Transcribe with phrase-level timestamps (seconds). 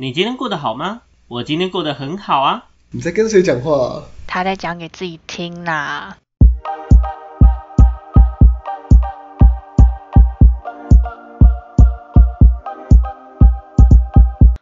[0.00, 1.02] 你今天过得好吗？
[1.28, 2.68] 我今天过得很好啊。
[2.90, 4.02] 你在跟谁讲话、啊？
[4.26, 6.16] 他在讲给自己听啦。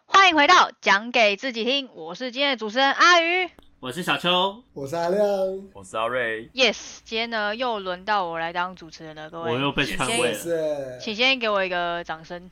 [0.09, 3.49] 欢迎回到讲给自己听，我是今天的主持人阿鱼。
[3.79, 5.23] 我是小秋，我是阿亮。
[5.73, 9.53] 我是阿瑞，Yes，今天呢又轮到我来当主持人了，各位。
[9.53, 10.35] 我又被篡位了。
[10.35, 12.51] 是请先给我一个掌声。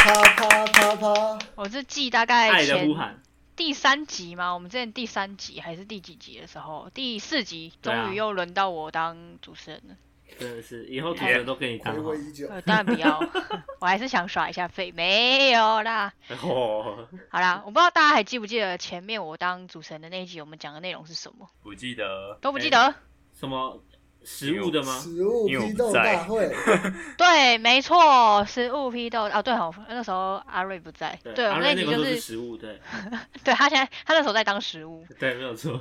[0.00, 3.20] 啪啪啪啪，我是记大概爱的前呼喊，
[3.54, 4.54] 第三集吗？
[4.54, 9.94] 我们之前第三集还是第几集的时候，第四集对啊终于又轮到我当主持人了。
[10.38, 12.16] 真的是以后主持人都给你当好回。
[12.16, 12.48] 味已久。
[12.48, 13.20] 呃，当然不要，
[13.78, 16.10] 我还是想耍一下废，没有啦。
[16.42, 21.46] 哦，好啦，我不知道大家还记不记得前面我当主持人的那一集，我们讲的内容是什么？
[21.62, 22.94] 不记得都不记得？
[23.38, 23.82] 什么
[24.24, 24.98] 食物的吗？
[24.98, 26.52] 食物批斗大会，
[27.16, 32.80] 对，没错，食物批斗啊，对哦，那时候阿瑞不在，对，我阿们那瑞那个都是集就是，食物，对。
[33.44, 35.80] 对他现在他那时候在当食物，对，没有错。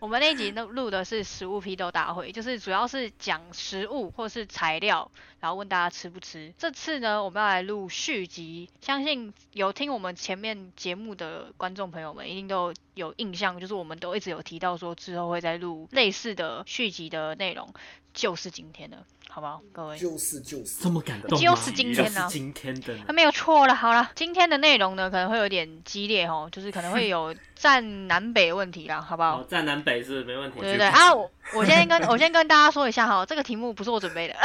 [0.00, 5.10] 我们那一集录录的是食物批斗大会，就是主要是讲食物或是材料，
[5.40, 6.54] 然后问大家吃不吃。
[6.56, 17.74] 这次呢，我们要来录续集，相信有听我们前面节目的观众朋友们一定都有印象，就是我们都一直有提到说之后会再录类似的续集的内容，
[18.14, 19.96] 就是今天的，好不好，各位？
[19.98, 20.88] 就是就是这。
[20.90, 21.38] 么感动？
[21.38, 23.74] 就是今天啊就是今天的呢啊，没有错了。
[23.74, 29.42] 好了，今天的内容呢可能会有点激烈哦，就是可能会有占南北问题啦，好不好好，？
[29.50, 30.58] 站南北是没问题。
[30.60, 34.34] 对对对啊，我我先跟 我先跟大家说一下哈，这个题目不是我准备的，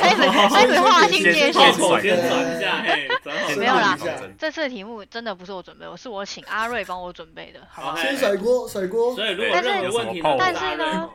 [0.00, 0.16] 开始
[0.48, 1.72] 开始划清界，限。
[1.78, 3.08] 我先转一下，嘿，
[3.56, 3.96] 没有啦
[4.36, 7.96] 这次的题目真的不是我准备，我是我请阿瑞帮我准备的，好不好？
[7.96, 9.14] 先甩锅，甩锅。
[9.14, 11.08] 所以如果但是任何问题，但是呢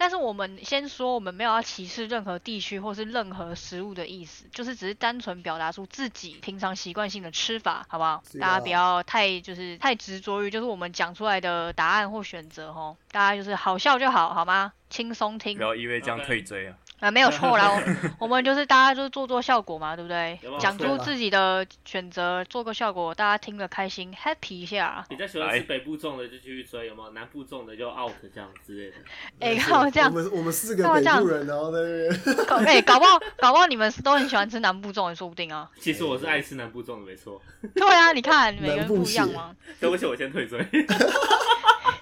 [0.00, 8.12] 但是我们先说，我们没有要歧视任何地区或是任何食物的意思，就是只是单纯表达出自己平常习惯性的吃法，好不好？
[8.12, 14.72] 啊大家不要太就是太执着于就是我们讲出来的答案或选择吼，大家就是好笑就好，好吗？
[14.88, 16.74] 轻松听不要因为这样退追啊！
[17.00, 17.82] 啊，没有错啦，我
[18.26, 25.04] 我们就是大家就是做做效果嘛，对不对讲出自己的选择，做个效果，大家听了开心，happy 一下。
[25.08, 27.10] 比较喜欢吃北部种的就继续追，有没有？
[27.12, 28.96] 南部种的就 out 这样之类的。
[29.40, 32.46] 哎、没错看我这样我，们我们四个北部人，然后在那边。
[32.46, 35.70] 搞哎、搞不好搞不好你们都很喜欢吃南部粽，也说不定啊。
[35.80, 37.40] 其实我是爱吃南部种的，没错。
[37.74, 39.56] 对啊，你看每个人不一样血嘛。
[39.80, 40.66] 对不起，我先退追，笑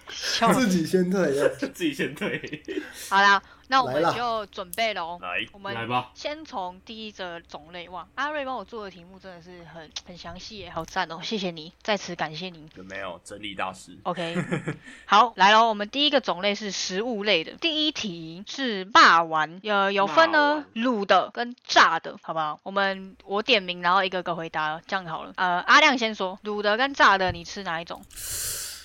[0.54, 1.48] 自己先退的。
[1.56, 2.62] 自己先退。
[3.10, 5.18] 好啦，那我们就准备喽。
[5.20, 12.68] 来，我们来吧，先从第一则种类哇，阿瑞帮我做的题目真的是很很详细耶，好赞哦，谢谢你，在此感谢你。
[12.76, 14.36] 有没有整理大师？OK，
[15.04, 17.52] 好，来喽，我们第一个种类是食物类的。
[17.52, 22.58] 第一题是霸丸，呃，有分呢卤的跟炸的，好不好？
[22.62, 25.32] 我们我点名，然后一个个回答，这样好了。
[25.36, 28.02] 呃，阿亮先说，卤的跟炸的，你吃哪一种？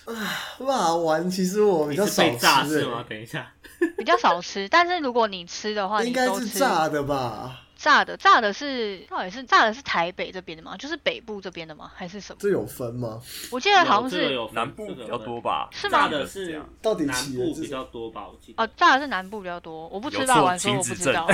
[0.59, 2.23] 辣丸其实我比较少
[2.63, 2.97] 吃是吗？
[2.99, 3.51] 欸，等一下，
[3.97, 7.61] 比较少吃，但是如果你吃的话，应该是炸的吧？
[7.83, 10.77] 炸的，炸的是到底是炸的是台北这边的吗？
[10.77, 11.91] 就是北部这边的吗？
[11.93, 12.37] 还是什么？
[12.39, 13.21] 这有分吗？
[13.51, 15.33] 我记得好像是有这个有南部比较多。
[15.43, 15.67] 吧？
[15.73, 18.27] 是吗炸的是这样到底南起部比较多吧？
[18.27, 18.63] 我记得。
[18.63, 21.27] 哦，炸的是南部比较多，我不吃霸王，所以我不知道。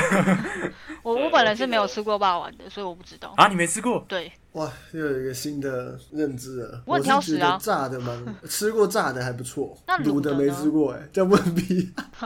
[1.03, 3.33] 我我本人是没有吃过霸王的，所以我不知道。
[3.37, 4.03] 啊，你没吃过？
[4.07, 6.81] 对，哇，又有一个新的认知了。
[6.87, 11.93] 我很挑食啊炸的蛮吃过炸的还不错， 那卤的没吃过哎，这样不能比。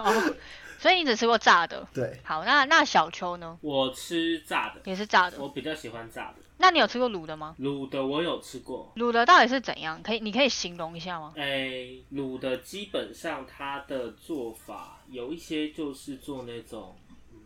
[0.83, 1.87] 哦，所以你只吃过炸的。
[1.93, 3.57] 对，好，那那小秋呢？
[3.61, 5.37] 我吃炸的，也是炸的。
[5.39, 6.35] 我比较喜欢炸的。
[6.57, 7.55] 那你有吃过卤的吗？
[7.59, 10.01] 卤的我有吃过，卤的到底是怎样？
[10.03, 11.33] 可以，你可以形容一下吗？
[11.35, 16.95] 哎，卤的基本上它的做法有一些就是做那种，
[17.33, 17.39] 嗯，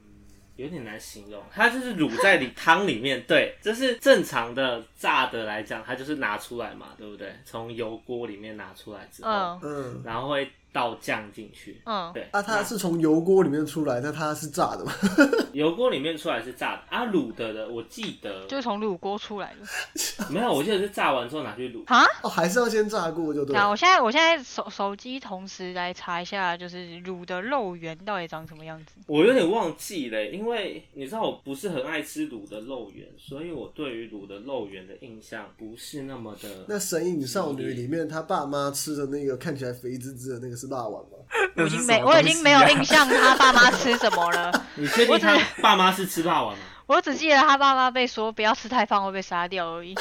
[0.55, 1.41] 有点难形容。
[1.51, 7.33] 它就是卤在里 汤里面，对，这是正常的炸的来讲，它就是拿出来嘛，对不对？
[7.45, 12.27] 从油锅里面拿出来之后，嗯嗯，然后会倒酱进去，嗯，对。
[12.31, 14.93] 啊，它是从油锅里面出来，那它是炸的吗？
[15.53, 19.65] 油锅里面出来是炸的啊，卤的的我记得就是从卤锅出来的。
[20.29, 21.83] 没有，我记得是炸完之后拿去卤。
[21.87, 22.03] 啊？
[22.21, 23.67] 哦，还是要先炸过就对那。
[23.67, 28.93] 我现在我现在手手机同时来查一下，就是卤的肉圆到底长什么样子？
[29.07, 36.65] 我有点忘记了，因为你知道我不是很爱吃卤的肉圆，所以我对于卤的肉圆的印象不是那么的。
[36.67, 41.17] 那《神隐少女》里面，她爸妈吃的那个看起来肥滋滋的那个是辣丸吗？
[41.55, 46.59] 我已经没我已经没有印象他爸妈吃什么了， 你确定他爸妈是吃霸王吗？
[46.87, 49.93] 我只记得他爸妈被说不要吃太胖会被杀掉而已。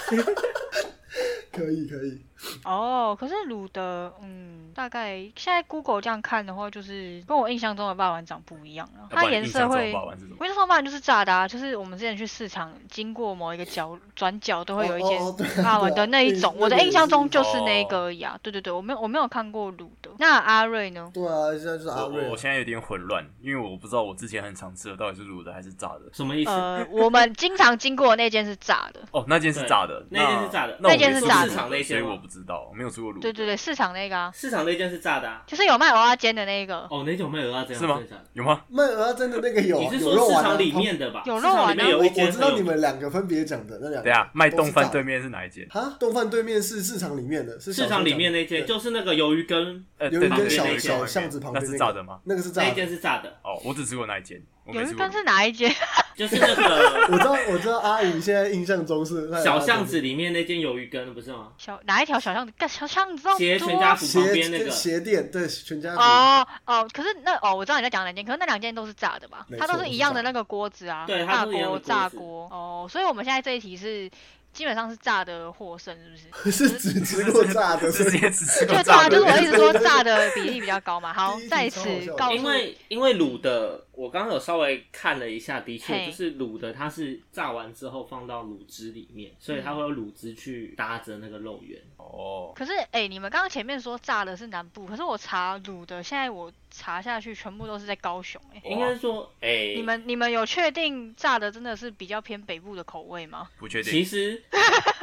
[1.53, 2.21] 可以可以，
[2.65, 9.09] 哦，可是卤的，嗯，大概现在 Google 这样看的话，就是跟我印象中的霸王长不一样了。
[9.11, 9.95] 它颜色会？
[10.39, 15.19] 我印象中霸王就是炸的啊，就是我们之前去市场经过某一个角转角都会有一间
[15.65, 18.39] 霸王的那一种，我的印象中就是那个而已啊。
[18.43, 20.06] 对对对，我没有我没有看过卤的。
[20.19, 21.11] 那阿瑞呢？
[21.13, 26.03] 对啊，现在就是阿瑞啊我我现在有点混乱，因为我不知道我之前很常吃的到底是卤的还是炸的。
[26.13, 26.51] 什么意思？
[26.51, 29.01] 呃，我们经常经过那间是炸的。
[29.11, 33.21] 哦，那间是炸的，那间是炸的那我那件没吃过是炸的市场那间所以我不知道，我没有吃过卤。
[33.21, 35.43] 对对对，市场那个啊，市场那间是炸的啊。
[35.47, 36.87] 就是有卖蚵仔煎的那个。
[36.91, 38.01] 哦，那种没有要这样是吗
[38.33, 38.63] 有吗？
[38.69, 41.23] 卖鹅真的那个有啊，你是说市场里面的吧？
[41.27, 44.03] 有肉丸啊面有一间我我知道你们两个分别讲的那两个。
[44.03, 45.17] 对啊，卖冻饭对面。
[45.17, 45.67] 是哪一间？
[45.71, 52.21] 哈，冻饭对面是市场里面的，是市场里面那间间，就是那个鱿鱼羹呃，有一根对对对小小巷子旁边那那个是炸的吗？
[52.25, 52.89] 那个是炸的那一间。
[52.89, 54.41] 是炸的，哦，我只吃过那一间。
[54.67, 55.73] 有一根是哪一间？
[56.17, 61.53] 就是那个 我知道，我知道阿姨现在印象中是那小巷子里面那间鱿鱼羹，不是吗？
[61.59, 62.53] 小哪一条小巷子？
[62.59, 66.01] 干小巷子斜全家福旁边那个，鞋店，对全家福。
[66.01, 69.57] 哦哦，可是那哦，我知道你在讲哪间，可是那两间都是炸的吧没？
[69.59, 72.49] 它都是一样的那个锅子啊，对它大锅、都是一样的锅炸锅。
[72.51, 74.11] 哦，所以我们现在这一题是
[74.57, 76.69] 基本上是炸的获胜，是不是？
[76.71, 79.19] 是只吃过炸的，直接只吃过就炸，炸的。
[79.19, 81.13] 就是我一直说炸的比例比较高嘛。
[81.13, 81.81] 好在此
[82.17, 91.81] 告诉因为因为卤的，我刚刚有稍微看了一下，的确就是卤的，它是炸完之后放到卤汁里面，所以它会有卤汁去搭着那个肉圆。
[91.97, 103.49] 哦，可是哎、你们刚刚前面说炸的是南部，可是我查卤的，现在我查下去全部都是在高雄哎、应该说，哎、你们你们有确定炸的真的是比较偏北部的口味吗？
[103.59, 103.91] 不确定。
[103.91, 104.43] 其实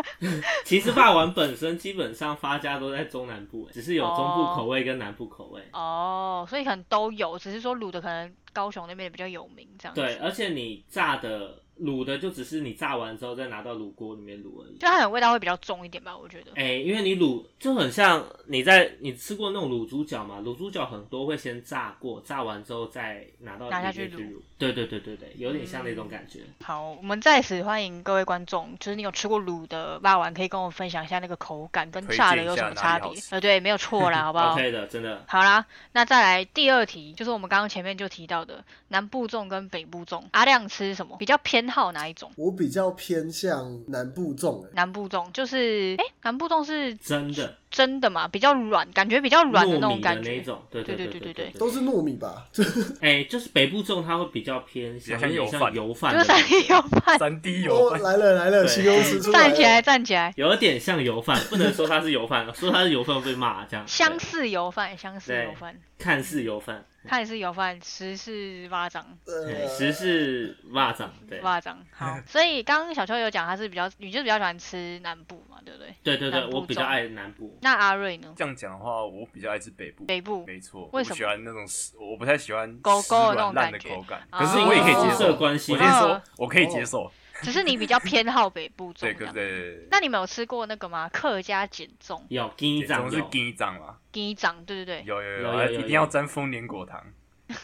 [0.64, 5.62] 其实霸王本身基本上发家都在中南部，只是有中部口味跟南部口味。
[5.74, 10.00] 哦，所以可能都有，只是说卤的可能高雄那边比较有名这样子。
[10.00, 14.78] 对，而且你炸的卤的就只是你炸完之后再拿到卤锅里面卤而已。
[14.78, 16.52] 就它的味道会比较重一点吧，我觉得。
[16.56, 24.38] 哎、因为你卤就很像你在你吃过那种卤猪脚嘛，卤猪脚很多会先炸过，炸完之后再拿到拿下去卤里面去卤。
[24.58, 26.40] 对对对对对，有点像那种感觉。
[26.64, 33.12] 好，我们在此欢迎各位观众，就是你有吃过卤的霸丸，可以跟我分享一下那个口感跟炸的有什么差别。
[33.32, 34.54] 呃，对，没有错啦，好不好？
[34.56, 35.26] OK 的，真的。
[35.28, 40.24] 好啦，那再来第二题，就是我们刚刚前面就提到的南部粽跟北部粽。
[40.32, 41.18] 阿亮吃什么？
[41.18, 42.32] 比较偏好哪一种？
[42.36, 47.58] 我比较偏向南部粽，哎，南部粽就是，哎、南部粽是真的。
[47.74, 48.28] 真的嘛？
[48.28, 50.36] 比较软，感觉比较软的那种感觉。
[50.36, 52.46] 那种，对对对对对都是糯米吧？
[53.02, 56.14] 哎、就是北部粽它会比较偏向比较像有像油饭。
[56.14, 58.68] 油饭就是三 D，油饭，三 D 油哦，饭，来了来了，对。
[58.68, 59.50] 形容词出来了。
[59.50, 63.84] 站起来，站起来，有点像油饭，不能说它是油饭，说它是油饭会被骂这样。
[63.88, 69.06] 相似油饭，相似油饭，看似油饭，它也是有饭，十是巴掌。
[69.28, 75.94] 哎呃，实是蚂蚱，对巴掌好， 所以刚刚小秋有讲他是比较，你就是比较喜欢吃南部嘛，对不对？
[76.04, 77.58] 对对对我比较爱南部。
[77.62, 78.34] 那阿瑞呢？
[78.36, 80.06] 这样讲的话，我比较爱吃北部。
[80.06, 85.36] 北部没错，为什么喜欢那种湿，我不太喜欢狗湿狗的那种烂的感觉口感，哦可是我也可以接受。
[85.36, 87.12] 关系我先说嗯，我可以接受。
[87.42, 89.14] 只是你比较偏好北部粽对。
[89.14, 89.88] 对对。
[89.92, 91.10] 那你们有吃过那个吗？
[91.10, 95.04] 客家碱粽、有金对，掌是鸡掌嘛，鸡掌，对对对。
[95.06, 97.04] 有有有，有有有还一定要沾丰年果糖。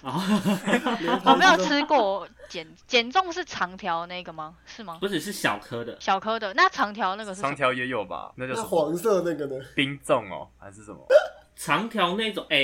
[0.03, 0.21] 哦，
[1.25, 4.55] 我没有吃过碱碱粽是长条那个吗？
[4.65, 4.97] 是吗？
[4.99, 7.41] 不是是小颗的，小颗的，那长条那个是？
[7.41, 8.31] 长条也有吧？
[8.35, 8.67] 那叫什么？
[8.67, 9.55] 黄色那个呢？
[9.75, 10.99] 冰粽哦，还是什么？
[11.59, 12.59] 长条那种，哎、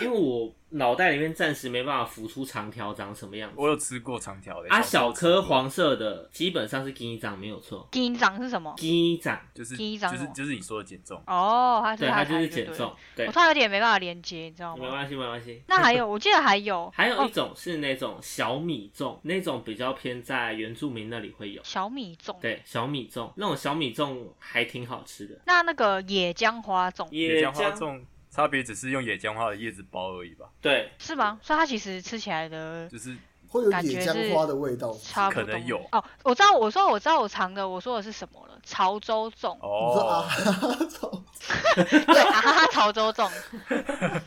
[0.00, 3.56] 因为我脑袋里面暂时没办法浮出长条长什么样子。
[3.58, 4.68] 我有吃过长条的。
[4.68, 8.72] 啊，小颗黄色的基本上是金掌没有错，鸡掌是什么？
[8.76, 11.20] 金掌就是鸡掌哦就是就是你说的减重。
[11.26, 14.84] 哦，它是对，它就是减重，对我，突然有点没办法连接，你知道吗？
[14.84, 15.62] 没关系没关系。
[15.66, 21.60] 那还有，我记得还有， 还有一哦种是那种小米粽，那种比较偏在原住民那里会有。
[21.64, 22.38] 小米粽。
[22.40, 25.36] 对，小米粽那种小米粽还挺好吃的。
[25.46, 28.00] 那那个野姜花粽野姜花粽
[28.36, 31.40] 差别只是用野姜花的叶子包而已吧，对，是吗？
[31.42, 33.16] 所以它其实吃起来的就是
[33.48, 34.94] 会有野姜是花的味道。
[35.02, 35.44] 差不多。
[35.44, 38.60] 可能有哦，我知道，我说我知道我尝的，我说的是什么了？
[38.62, 40.14] 潮州粽，哦，，
[40.90, 41.10] 操！
[41.76, 43.30] 对啊哈哈， 潮州粽。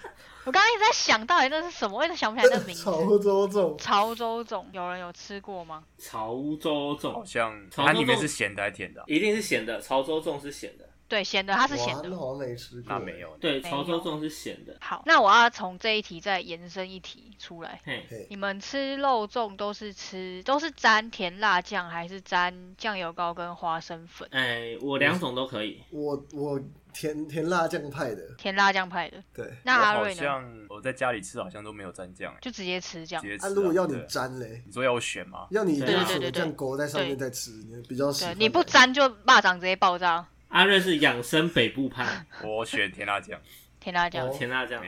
[0.46, 2.84] 我刚刚一直在想到底那是什么，我一直想不起来那名字。
[2.84, 5.84] 潮州粽，潮州粽，有人有吃过吗？
[6.00, 9.06] 潮州粽好像它里面是咸的还是甜的啊？
[9.08, 10.89] 一定是咸的，潮州粽是咸的。
[11.10, 12.16] 对，咸的，它是咸的。
[12.16, 12.84] 好像没吃过。
[12.88, 13.20] 那没。
[13.20, 13.36] 有。
[13.42, 14.78] 对，潮州粽是咸的。
[14.80, 17.82] 好，那我要从这一题再延伸一题出来。
[17.84, 24.28] 嘿，你们吃肉粽都是吃都是沾甜辣酱，还是沾酱油膏跟花生粉？
[24.32, 25.82] 哎，我两种都可以。
[25.90, 26.62] 我我
[26.94, 29.18] 甜甜辣酱派的，甜辣酱派的。
[29.34, 29.52] 对。
[29.64, 30.22] 那阿瑞呢？
[30.22, 33.30] 像我在家里吃好像都没有蘸酱，就直接吃这样直。
[33.30, 33.50] 接吃啊。
[33.50, 35.48] 啊，如果要你对沾嘞，你说要我选吗？
[35.50, 38.40] 要你对对拿对对什么酱勾在上面再吃，你比较喜对，欢。
[38.40, 40.26] 你不沾就蚂蚱直接爆炸。
[40.50, 43.40] 阿瑞是养生北部派，我选甜辣酱。
[43.80, 44.28] 甜辣酱。
[44.28, 44.82] 哦甜辣酱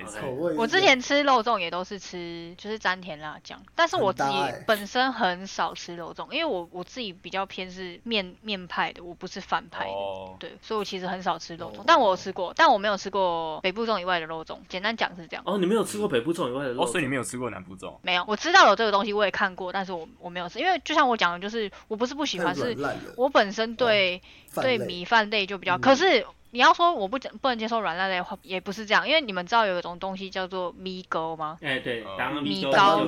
[0.57, 4.31] 我之前吃肉粽也都是吃，就是沾甜辣酱，但是我自己
[4.67, 9.91] 本身很少吃肉粽，因为我我自己比较偏是面面派的，我不是饭派的。
[9.91, 14.57] 哦，对，所以我其实很少吃肉粽，哦但我有吃过，但我没有吃过北部粽以外的肉粽。
[14.69, 16.91] 简单讲是这样，哦，你没有吃过北部粽以外的肉哦，粽？
[16.91, 17.95] 所以你没有吃过南部粽？
[18.01, 22.77] 没有，我知道有这个东西，我也看过，但是我我没有吃，因为就像我讲的，就是我不是不喜欢，是
[23.15, 24.21] 我本身对、
[24.55, 31.57] 对米饭类就比较，嗯可是你要说我不讲不能接受软烂类的话，也不是这样，因为你们知道有一种东西叫做米糕吗？
[31.61, 32.05] 哎，对，
[32.43, 33.05] 米糕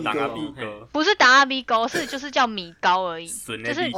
[0.91, 3.91] 不是打阿米糕，是就是叫米糕而已，就是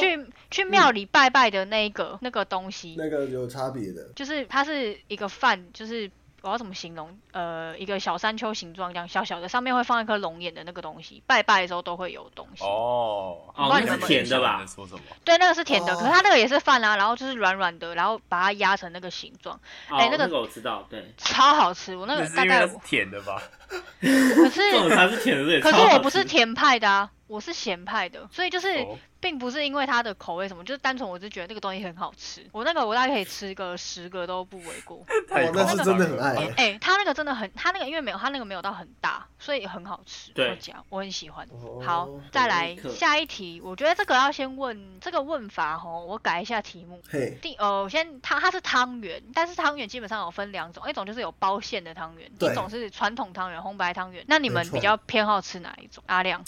[0.00, 6.10] 去去庙里拜拜的那一个那个东西，那个有差别的，就是它是一个饭，就是
[6.46, 7.18] 我要怎么形容？
[7.32, 12.62] 呃，一个小山丘形状这样小小的，上面会放一颗龙眼的那个东西，拜拜的时候都会有东西。
[12.62, 15.00] 哦，哦那是甜的吧说什么？
[15.24, 19.56] 对，那个是甜的，哦可是它那个也是饭啊，然后就是软软的，然后把它压成那个形状，
[19.90, 21.96] 哦哎那个那个我知道，对，超好吃。
[21.96, 23.42] 我那那个大概是因为它是甜的吧？
[23.68, 28.68] 可这种是才是甜的，可是我不是甜派的啊，我是咸派的，所以就是。
[28.78, 32.46] 哦并不是因为它的口味什么，就是单纯我是觉得那个东西很好吃。
[32.52, 34.98] 我那个我大概可以吃个十个都不为过。
[35.08, 40.30] 哦，太夸那是真的很爱哎、欸，它那个真的很，它那个因为没有它那个没有到很大，所以很好吃。
[40.32, 41.48] 对我讲我很喜欢。
[41.50, 47.00] 哦好，再来下一题，我觉得这个要先问这个问法吼，我改一下题目。
[47.10, 54.24] 嘿，第呃，我先它它是汤圆，但是汤圆基本上有分两种，一种就是有包馅的汤圆，一种是传统汤圆，红白汤圆。
[54.28, 56.02] 那你们比较偏好吃哪一种？
[56.06, 56.44] 阿亮，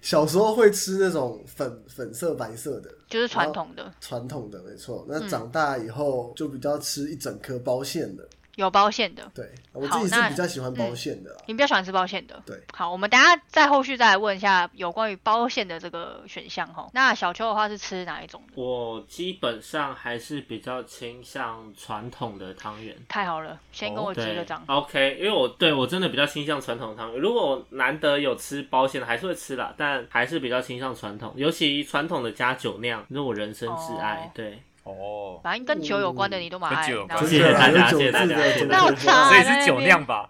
[0.00, 5.06] 小时候会吃那种粉粉色白色的就是传统的，传统的，没错。
[5.08, 9.30] 那嗯长大以后就比较吃一整颗包馅的，有包馅的。
[9.34, 11.36] 对我好那自己是比较喜欢包馅的啦。
[11.46, 12.42] 你比较喜欢吃包馅的？
[12.44, 12.60] 对。
[12.74, 16.88] 好，我们等下再后续再来问一下有关于包馅的这个选项哈。
[16.92, 18.62] 那小秋的话是吃哪一种的？
[18.62, 22.96] 我基本上还是比较倾向传统的汤圆。
[23.08, 24.62] 太好了，先跟我击对个掌。
[24.66, 27.20] ，OK，因为我对我真的比较倾向传统汤圆。
[27.20, 34.16] 如果我难得有吃包馅的，还是会吃啦，但还是比较倾向传统，尤其传统的加酒酿，是我人生挚爱。
[34.16, 38.36] 哦对，哦，反正跟酒有关的你都蛮爱，跟酒然后谢谢大家谢谢大家
[38.68, 40.28] 那我差所以是酒酿吧？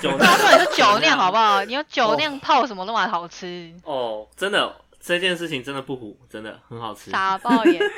[0.00, 1.64] 酒 那酿重点是酒酿好不好？
[1.64, 7.10] 你用酒酿泡什么都蛮好吃，哦，真的这件事情真的不糊，真的很好吃。
[7.10, 7.80] 傻爆眼。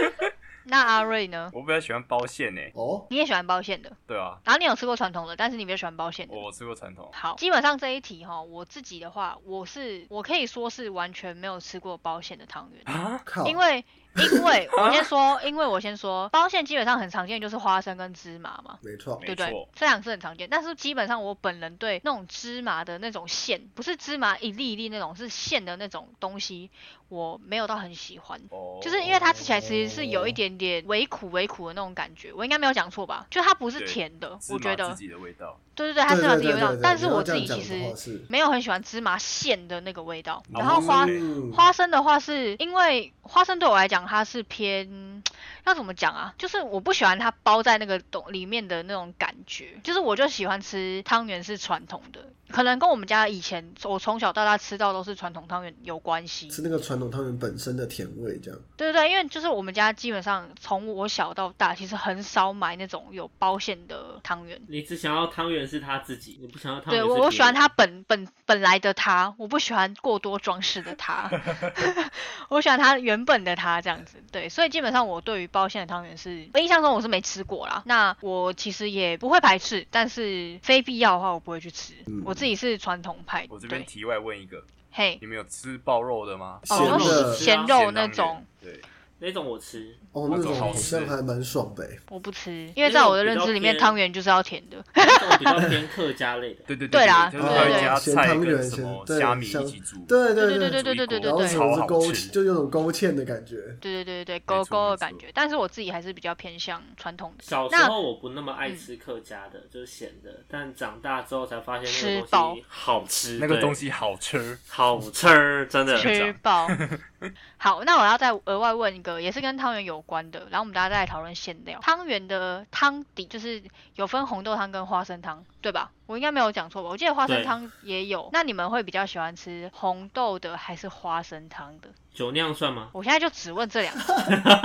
[0.67, 1.51] 那阿瑞呢？
[1.53, 2.73] 我比较喜欢包馅诶。
[2.75, 6.35] 哦，你也喜欢包馅的，对啊，然后你有吃过传统的，但是你比较喜欢包馅的。
[6.35, 7.07] 我吃过传统。
[7.13, 13.85] 好，基本上这一题哈，我自己的话，我是我可以说是完全没有吃过包馅的汤圆，啊，靠，因为
[14.17, 18.79] 因为我先说，因为我先说，包馅基本上很常见就是花生跟芝麻嘛。
[18.83, 19.69] 没错，对不对错？
[19.75, 26.71] 这两个是很常见，但是基本上我本人对那种芝麻的那种馅，不是芝麻一粒一粒那种，是馅的那种东西，
[27.15, 28.41] 我没有到很喜欢。
[28.51, 33.27] 哦，就是因为它吃起来其实是有一点点微苦微苦的那种感觉，我应该没有讲错吧？
[33.31, 35.59] 就它不是甜的，我觉得麻自，己的味道。
[35.75, 40.43] 对对对，它是芝麻自己的味道但是我自己其实没有很喜欢芝麻馅的那个味道。
[40.53, 45.23] 哦然后花嗯花生的话，是因为花生对我来讲，它是偏
[45.65, 46.35] 要怎么讲啊？
[46.39, 56.51] 就是我不喜欢它包在那个东里面的那种感觉，就是我就喜欢吃汤圆是传统的，可能跟我们家以前我从小到大吃到都是传统汤圆有关系。
[56.51, 58.61] 是那个传统汤圆本身的甜味，这样。
[58.77, 64.61] 对对对，因为就是我们家基本上从我小到大，其实很少买那种有包馅的汤圆。
[64.69, 71.31] 你只想要汤圆是他自己，你不想要汤圆对我，我喜欢它本本本来的它，我不喜欢过多装饰的它
[72.51, 74.23] 我喜欢它原本的它这样子。
[74.31, 77.81] 对，所以基本上我对于包馅的汤圆是，我印象中我是没吃过啦。
[77.87, 81.95] 那我其实也不会排斥，但是非必要的话我不会去吃。
[82.07, 86.59] 嗯我自己是传统派，我这边题外问一个，嘿，你们有吃爆肉的吗？
[86.71, 88.45] 哦，咸肉那种。
[88.61, 88.81] 对，
[89.19, 91.99] 那种我吃，哦，那种好像还蛮爽的欸。
[92.11, 94.85] 我不吃，因为在我的认知里面，汤圆就是要甜的。
[94.95, 96.63] 那种比较 偏客家类的。
[96.67, 103.57] 对对对啦就是对对它会加咸菜汤圆跟什么咸虾米对一起煮，对对对对对对，对对对然后对什么是勾超好吃，就有种勾芡的感觉。
[103.81, 107.45] 对对对对勾错没错勾的感觉，但是我自己还是比较偏向传统的。
[107.45, 114.59] 小时那候我不那么爱吃客家的，就是咸的，但长大之后才发现那吃个饱东西好吃，对那个东西好吃。
[114.69, 115.97] 好吃，真的。
[115.97, 116.69] 吃爆。
[117.57, 121.79] 好，那我要再额外问一个，也是跟汤圆有关的，然后我们大家再来讨论馅料。
[121.83, 123.63] 汤圆的汤底就是
[123.97, 125.91] 有分红豆汤跟花生汤，对吧？
[126.07, 126.89] 我应该没有讲错吧？
[126.91, 128.29] 我记得花生汤也有。
[128.33, 131.89] 那你们会比较喜欢吃红豆的还是花生汤的？
[132.13, 132.91] 酒酿算吗？
[132.93, 134.01] 我现在就只问这两个，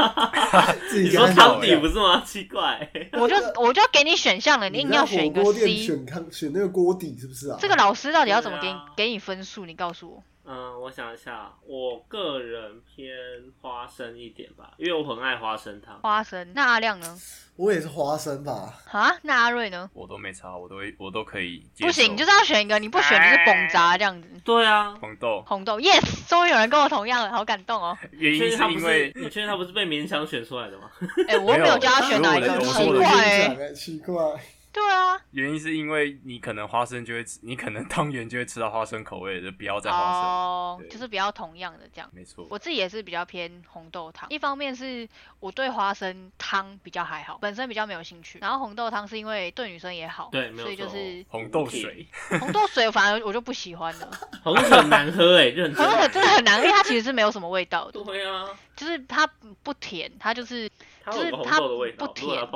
[0.88, 2.22] 自 你说己跟他汤底不是吗？
[2.24, 5.78] 奇怪，我就我就给你选项了，你硬要选一个火锅店 C。
[5.78, 7.58] 选汤选那个锅底是不是啊？
[7.60, 9.66] 这个老师到底要怎么给你啊给你分数？
[9.66, 10.24] 你告诉我。
[10.52, 13.14] 嗯，我想一下，我个人偏
[13.62, 16.00] 花生一点吧，因为我很爱花生汤。
[16.02, 17.16] 花生，那阿亮呢？
[17.56, 19.88] 我也是花生吧，啊，那阿瑞呢？
[19.94, 21.86] 我都没差，我都会我都可以接受。
[21.86, 24.28] 不行，就是要选一个，你不选就是崩渣这样子。
[24.44, 27.96] 对啊， 红豆，红豆，yes，终于有人跟我同样了，好感动哦。
[28.14, 30.90] 原因是确定他不是因为你确定他不是被勉强选出来的吗？
[31.28, 34.24] 哎、我又没有叫他选哪一个，没有我奇怪 奇怪，
[34.72, 40.22] 对啊，原因是因为你可能花生就会吃，你可能汤圆就会吃到花生口味的，就不要再花生。
[40.22, 42.10] 哦，就是比较同样的这样。
[42.14, 45.10] 没错，我自己也是比较偏红豆汤，一方面是
[45.40, 52.08] 我对花生汤比较还好，本身比较没有兴趣，然后红豆汤是因为对女生也好，对没有所以就错是红豆水，
[52.40, 54.12] 红豆水反而我就不喜欢了，
[54.44, 55.86] 红豆水很难喝哎，认真红。
[55.86, 59.26] 豆水真的很难，因为它其实是没有什么味道的，对啊，就是它
[59.64, 60.70] 不甜，它就是
[61.08, 62.48] 就是它不甜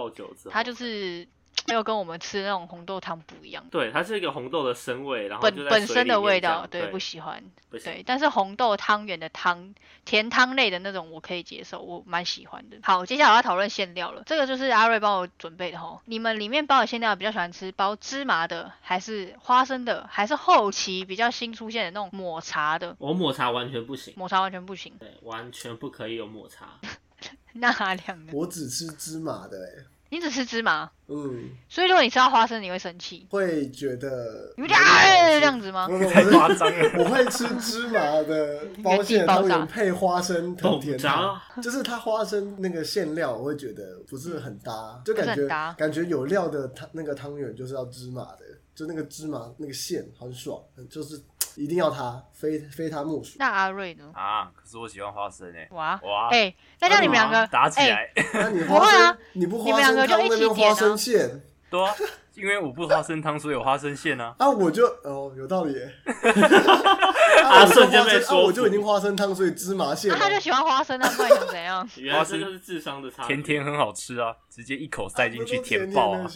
[0.51, 1.27] 它就是
[1.67, 3.63] 没有跟我们吃那种红豆汤不一样。
[3.71, 7.41] 对，它是一个红豆的生味，然后本本身的味道，对，不喜欢。
[7.71, 12.77] 对，但是红豆汤圆的汤，甜汤类的那种我可以接受，我蛮喜欢的。
[12.83, 16.01] 好，接下来我要讨论馅料了，这个就是阿瑞帮我准备的吼。
[16.05, 22.95] 你们里面包的馅料比较喜欢吃包芝麻的，还是花生的，还是后期比较新出现的那种抹茶的？
[22.99, 24.93] 我抹茶完全不行，抹茶完全不行。
[24.99, 26.79] 对，完全不可以有抹茶。
[27.53, 28.33] 那两个？
[28.33, 35.87] 我只吃芝麻的哎，你只吃芝麻，嗯，所以如果你吃到花生，你会生气，会觉得你会觉得啊这样子吗？
[35.87, 35.97] 不？
[35.97, 36.91] 不，太夸张了。
[37.03, 48.41] 我会吃芝麻的包馅汤圆配花生藤甜汤，就是它花生那个馅料，我会觉得不是很搭，就感觉感觉有料的汤那个汤圆就是要芝麻的，
[48.75, 51.19] 就那个芝麻那个馅很爽，就是
[51.55, 53.35] 一定要他，非非他莫属。
[53.39, 54.05] 那阿瑞呢？
[54.13, 61.93] 啊，可是我喜欢花生诶、哇，哇，哎、那叫你们两个，哎、打起来， 那你不会花生，啊你不你们花生两个就一汤那边起花生馅对啊，
[62.35, 64.35] 因为我不花生汤，所以有花生馅啊。
[64.39, 65.91] 啊，我就哦有道理耶。
[67.43, 70.17] 啊我就瞬间花生啊，被说服我就已经花生汤，所以芝麻馅啊。
[70.19, 71.87] 那他就喜欢花生，那不然想怎样？
[71.97, 73.35] 原来这就是智商的差别。
[73.35, 76.27] 甜甜很好吃啊，直接一口塞进去啊甜爆啊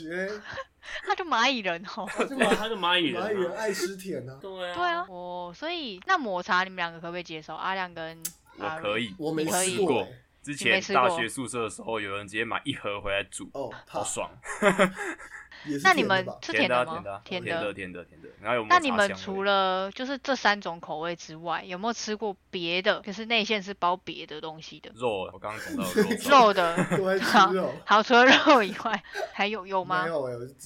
[1.06, 2.08] 他就蚂蚁人哦。
[2.58, 3.28] 他就蚂蚁人啊。
[3.28, 4.38] 蚂蚁人爱吃甜啊。
[4.42, 7.56] 对啊，对啊，哦，所以那抹茶你们两个可不可以接受？
[7.56, 8.18] 阿亮跟
[8.60, 10.24] 阿我可以，我没吃过欸。
[10.44, 14.32] 之前大学宿舍的时候，有人直接买一盒回来煮，哦，好，爽，
[15.84, 16.40] 那你们甜的吧？
[16.44, 16.92] 是甜的啊吗？
[16.94, 23.02] 甜的啊甜甜的甜的甜的，然后有那你们除了就是这三种口味之外，有没有吃过别的？
[23.02, 26.54] 就是内馅是包别的东西的，肉，我刚刚讲到的肉
[27.18, 27.20] 的。
[27.22, 27.52] 好。
[27.86, 29.04] 好，除了肉以外，
[29.34, 30.04] 还有有吗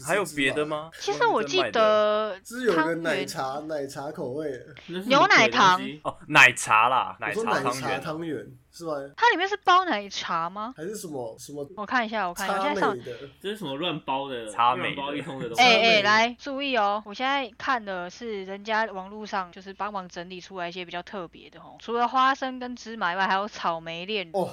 [0.06, 0.65] 还有别的？
[0.65, 0.92] 吗？
[1.00, 4.52] 其实我记得只有个汤圆奶茶奶茶口味
[5.08, 8.94] 牛奶糖哦，奶茶啦，奶茶茶汤圆，汤圆是吗？
[9.18, 10.74] 它里面是包奶茶吗？
[10.76, 13.04] 还是什么什么我看一下，我看一下，我现在上的？
[13.42, 15.62] 这是什么乱包的、茶美包一通的东西？
[15.62, 17.02] 哎哎、来注意哦！
[17.06, 24.50] 我现在看的是人家网络上就是帮忙整理出来一些比较特别的哦，除了花生跟芝麻以外，还有草莓炼乳、哦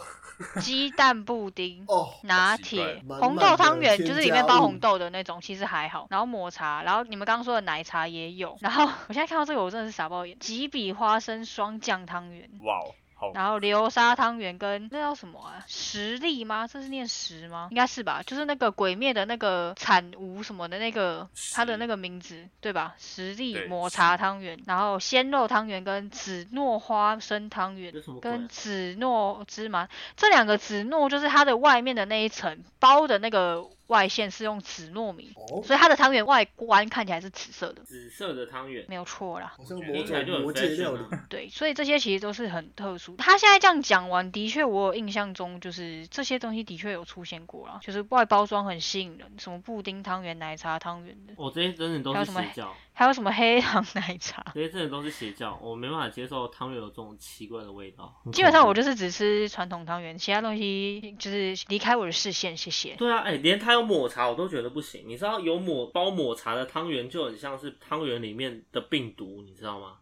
[0.60, 1.84] 鸡蛋布丁。
[1.88, 6.06] 哦，拿铁、红豆汤圆就是里面包红豆的那种，其实还好。
[6.10, 8.56] 然后抹茶，然后你们刚刚说的奶茶也有。
[8.60, 10.38] 然后我现在看到这个，我真的是傻爆眼。
[10.38, 15.64] 几笔花生双酱汤圆，哇哦，好，然后流沙汤圆跟那叫什么啊？
[15.66, 16.68] 实力吗？
[16.68, 17.66] 这是念实吗？
[17.72, 22.94] 应该是吧，就是那个鬼灭的那个产无什么的那个它的那个名字对吧？
[22.96, 39.54] 实力抹茶汤圆，然后鲜肉汤圆跟紫糯花生汤圆跟紫糯芝麻这两个紫糯就是它的外面的那一层包的那个外馅是用紫糯米，哦，所以它的汤圆外观看起来是紫色的，紫色的汤圆，没有错啦。
[39.56, 41.26] 好像某听起来就很种魔界 fashion 料理啊。
[41.28, 43.16] 对，所以这些其实都是很特殊。
[43.16, 54.44] 他现在这样讲完，的确我有印象中就是这些东西的确有出现过啦，就是外包装很吸引人，什么布丁汤圆、奶茶汤圆的，我、这些真的都还有什么是邪教，还有什么黑糖奶茶。
[54.52, 58.12] 这些真的都是邪教，我没办法接受汤圆有这种奇怪的味道。
[58.32, 62.96] 基本上我就是只吃传统汤圆，其他东西就是离开我的视线，谢谢。
[62.96, 65.04] 对啊，哎、连它有抹茶我都觉得不行。
[65.06, 69.98] 你知道有抹包抹茶的汤圆就很像是汤圆里面的病毒，你知道吗？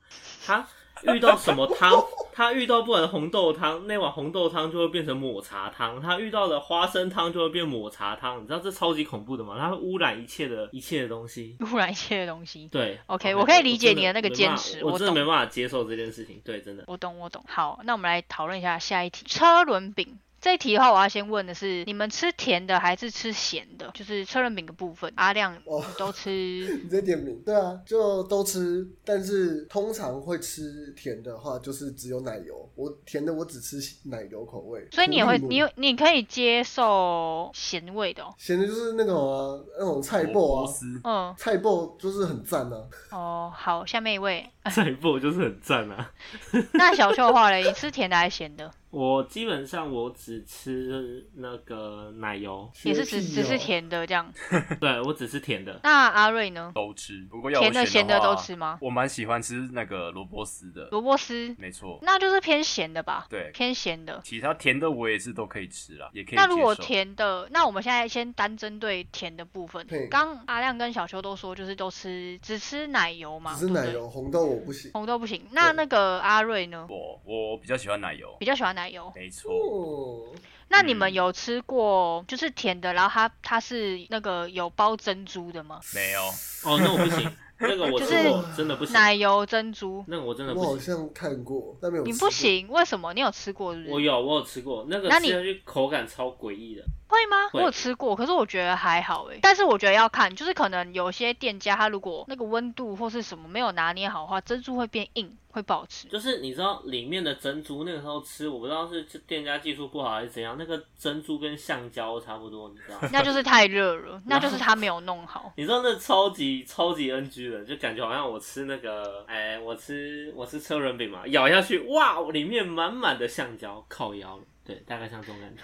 [0.46, 0.66] 它
[1.02, 8.42] 遇到什么汤，他遇到不管红豆汤，那碗红豆汤就会变成抹茶汤；他遇到的花生汤就会变抹茶汤。
[8.42, 9.56] 你知道这超级恐怖的吗？
[9.58, 11.56] 它会污染一切的一切的东西。
[11.72, 12.68] 污染一切的东西。
[12.72, 16.40] 对 OK，我可以理解你的那个坚持我真的没办法接受这件事情。
[16.44, 16.84] 对，真的。
[16.86, 17.44] 我懂，我懂。
[17.46, 20.18] 好，那我们来讨论一下下一题，车轮饼。
[20.46, 23.90] 这一题的话，我要先问的是，你们吃甜的还是吃咸的？
[23.92, 26.30] 就是车轮饼的部分，阿亮哦你都吃
[26.84, 27.42] 你在点名？
[27.44, 32.70] 对啊，就都吃，但是通常会吃甜的话，就是只有奶油。
[32.76, 38.32] 我甜的我只吃奶油口味，所以你也会，你有你可以接受咸味的哦。
[38.38, 42.84] 咸的就是那种啊，那种菜萝爆啊，嗯，菜爆就是很赞啊。
[43.10, 46.12] 哦，好，下面一位， 菜爆就是很赞啊。
[46.74, 48.70] 那小秀的话嘞，你吃甜的还是咸的？
[48.96, 54.32] 我基本上我只吃那个奶油，也是只只是甜的这样。
[54.80, 55.78] 对我只吃甜的。
[55.82, 56.72] 那阿瑞呢？
[56.74, 57.26] 都吃。
[57.30, 61.98] 不过要甜的咸的都吃吗我蛮喜欢吃那个萝卜丝的，萝卜丝，没错。
[62.00, 63.26] 那就是偏咸的吧？
[63.28, 64.18] 对，偏咸的。
[64.24, 66.36] 其他甜的我也是都可以吃啦，也可以。
[66.36, 70.06] 那如果甜的，那我们现在先单针对甜的部分嘿。
[70.08, 74.90] 刚阿亮跟小秋都说，就是都吃只吃奶油嘛，只吃奶油，红豆我不行。
[74.94, 75.42] 红豆不行。
[75.50, 76.86] 那那个阿瑞呢？
[76.88, 79.12] 我我比较喜欢奶油，比较喜欢奶油。
[79.14, 79.50] 没错。
[79.52, 80.34] 哦，
[80.68, 85.80] 那你们嗯有吃过就是甜的，然后它它是那个有包珍珠的吗？
[85.94, 86.20] 没有，
[86.64, 88.92] 哦，那我不行， 那个我就是吃过，真的不行。
[88.92, 90.94] 奶油珍珠，那个我真的我好不行。
[90.94, 92.04] 像看过，但没有。
[92.04, 92.28] 你不。
[92.28, 93.14] 行，为什么？
[93.14, 93.92] 你有吃过是不是？
[93.94, 96.84] 我有，我有吃过，那个那你吃下去口感超诡异的。
[97.08, 97.36] 会吗？
[97.52, 99.38] 我有吃过，可是我觉得还好诶。
[99.40, 106.08] 但是我觉得要看，就是可能有些店家他如果那个温度或是什么没有拿捏好的话，珍珠会变硬，会不好吃。
[106.08, 113.08] 就是你知道里面的珍珠，那个时候吃，我不知道是店家技术不好还是怎样，那个珍珠跟橡胶差不多，你知道吗？
[113.12, 115.52] 那就是太热了， 那就是他没有弄好。
[115.56, 125.62] 你知道那超级超级 NG 的，就感觉好像我吃那个，哎、我吃我吃车轮饼嘛，咬下去，哇，里面满满的橡胶，靠腰了，对，大概像这种感觉。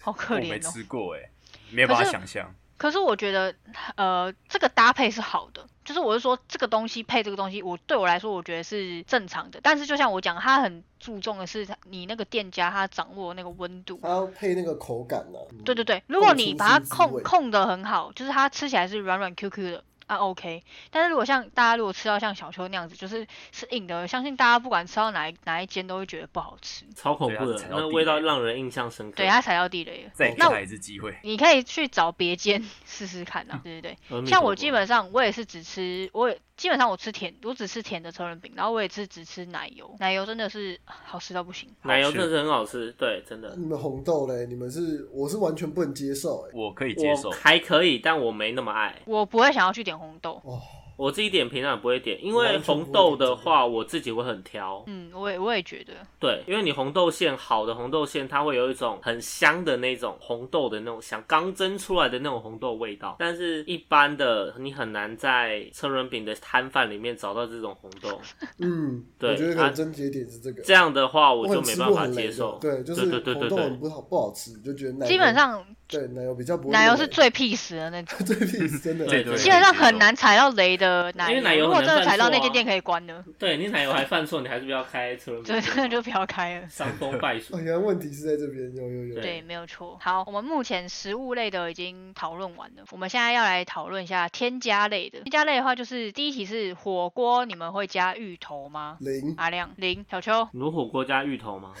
[0.00, 0.70] 好可我没怜哦。
[0.72, 1.30] 吃过哎，
[1.70, 2.54] 没有办法想象。
[2.76, 3.52] 可是我觉得，
[3.96, 9.58] 呃，这个搭配是好的，就是我是说这个东西配这个东西，我对我来说我觉得是正常的。
[9.60, 13.98] 但是就像我讲，他很注重的是你那个店家他掌握那个温度。
[14.00, 15.50] 他要配那个口感呢、啊。
[15.64, 20.62] 对对对，如果你把它控控的很好，就是它吃起来是软软 Q Q 的啊 OK。
[20.90, 26.84] 但是如果像大家如果吃到像小秋那样子，就是是硬的，相信大家不管吃到哪一哪一间都会觉得不好吃。
[26.96, 29.18] 超恐怖的那个味道让人印象深刻。
[29.18, 30.10] 对，他踩到地雷了。
[30.14, 31.16] 再一次机会。
[31.22, 34.26] 你可以去找别间 试试看啊， 对对对。
[34.26, 41.68] 像我基本上我也是只吃，我也基本上我吃甜，我只吃甜的车轮饼，然后我也是只吃奶油，奶油真的是好吃到不行。
[41.82, 43.54] 奶油真的是很好吃，对，真的。
[43.56, 44.46] 你们红豆嘞？
[44.46, 48.94] 你们是我是完全不能接受哎、我可以接受，还可以，但我没那么爱。
[49.04, 50.60] 我不会想要去点红豆，哦，
[50.96, 54.82] 我自己点平常也不会点，因为红豆的话，我自己会很挑。
[54.86, 63.16] 嗯，我也我也觉得，对，因为你红豆馅好的红豆馅，它会有一种很香的那种红豆的那种香，刚蒸出来的那种红豆味道。
[63.18, 68.20] 但是一般的你很难在车轮饼的摊贩里面找到这种红豆，
[68.60, 70.62] 嗯，对我觉得可啊能症结点是这个。
[70.62, 72.58] 这样的话我我就没办法接受。
[72.60, 85.60] 对，就是对对对对对红豆很不好不好吃，就觉得基本上对奶油比较不会奶油是最屁死的那种， 最屁死真的 对对基本上很难踩到雷的奶因为奶油如果真的踩到那间店可以关的，对你奶油还犯错，你还是不要开车轮饼对。
[85.62, 86.68] 真的就不要开了。
[86.68, 87.60] 伤风败俗哦，。
[87.60, 89.14] 原来问题是在这边，有有有。
[89.14, 89.96] 对对，没有错。
[90.00, 95.20] 好，我们目前食物类的已经讨论完了，我们现在要来讨论一下添加类的。
[95.20, 98.96] 添加类的话，就是第一题是火锅，你们会加芋头吗？
[99.00, 101.72] 零，阿亮零，小秋，你说火锅加芋头吗？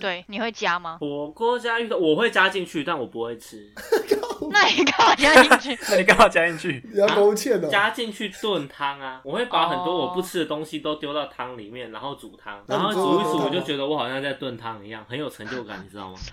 [0.00, 0.96] 对，你会加吗？
[1.00, 3.49] 火锅加芋头我会加进去，但我不会吃。
[4.50, 5.78] 那你干嘛加进去？
[5.90, 6.82] 那你干嘛加进去？
[6.92, 7.68] 你要勾芡哦。
[7.70, 16.18] 加进去炖汤啊，我会把很多哦我不吃的东西都丢到汤里面，然后煮汤，然后煮一煮，我就觉得我好像在炖汤一样，很有成就感，你知道吗？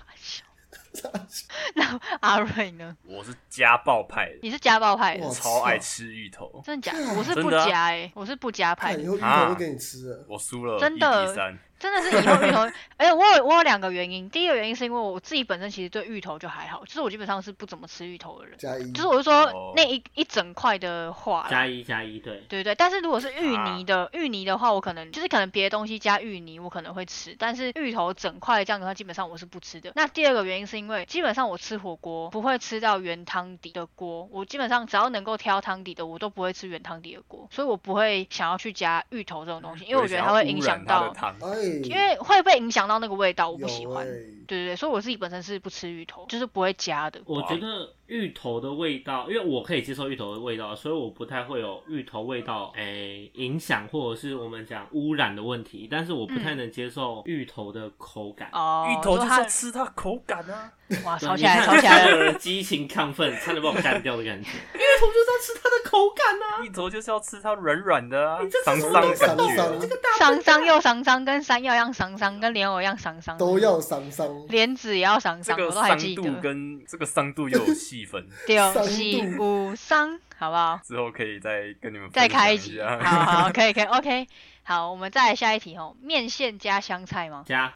[1.74, 2.96] 那阿瑞呢？
[3.04, 5.32] 我是家暴派的，你是家暴派的我？
[5.32, 6.60] 超爱吃芋头。
[6.64, 7.14] 真的假的？
[7.14, 9.08] 我是不加哎、我是不加派的看以。
[9.08, 10.24] 后芋啊头都给你吃了。
[10.28, 11.32] 我输了，真的。
[11.78, 12.60] 真的是以后芋头，
[12.96, 14.28] 而且 我有我有两个原因。
[14.30, 18.58] 第一个原因是因为我自己本身其实对芋头就还好，就是我基本上是不怎么吃芋头的人。
[18.58, 29.92] 加一，就是我就说哦那一一整块的话，加一加一，对，对对，但是如果是芋啊泥的，芋泥的话，我可能就是可能别的东西加芋泥，我可能会吃，但是芋头整块这样的话，基本上我是不吃的。
[29.94, 41.34] 那第二个原因是因为基本上我吃火锅不会吃到原汤底的锅，我基本上只要能够挑汤底的，我都不会吃原汤底的锅，所以我不会想要去加芋头这种东西，因为我觉得它会影响到，汤。
[41.68, 44.06] 哎，因为会被影响到那个味道，我不喜欢。
[44.06, 47.20] 对对对，所以我自己本身是不吃芋头，就是不会加的。
[47.26, 58.48] 我觉得芋头的味道，因为我可以接受芋头的味道，所以我不太会有芋头味道诶、影响或者是我们讲污染的问题，但是我不太能接受芋头的口感。
[58.52, 60.72] 哦，芋头就是要吃它口感啊。
[61.04, 62.32] 哇，对吵起来，吵起来了。
[62.40, 64.48] 激情亢奋，差点把我干掉的感觉。
[64.48, 66.64] 芋头就是要吃它的口感啊！
[66.64, 69.36] 芋头就是要吃它软软的啊你这，什么感觉。
[69.36, 76.40] 东西桑桑又桑桑，跟山药一样桑桑，跟莲藕一样桑桑，都要桑桑，莲子也要桑桑，这个我都还桑度记得。
[76.40, 80.80] 跟这个桑度又有细 分，六桑七度五桑，好不好？
[80.84, 82.98] 之后可以再跟你们再开一集， 啊。
[83.02, 84.26] 好好，可以可以，OK。
[84.62, 85.96] 好，我们再来下一题哦。
[86.02, 87.44] 面线加香菜吗？
[87.46, 87.72] 加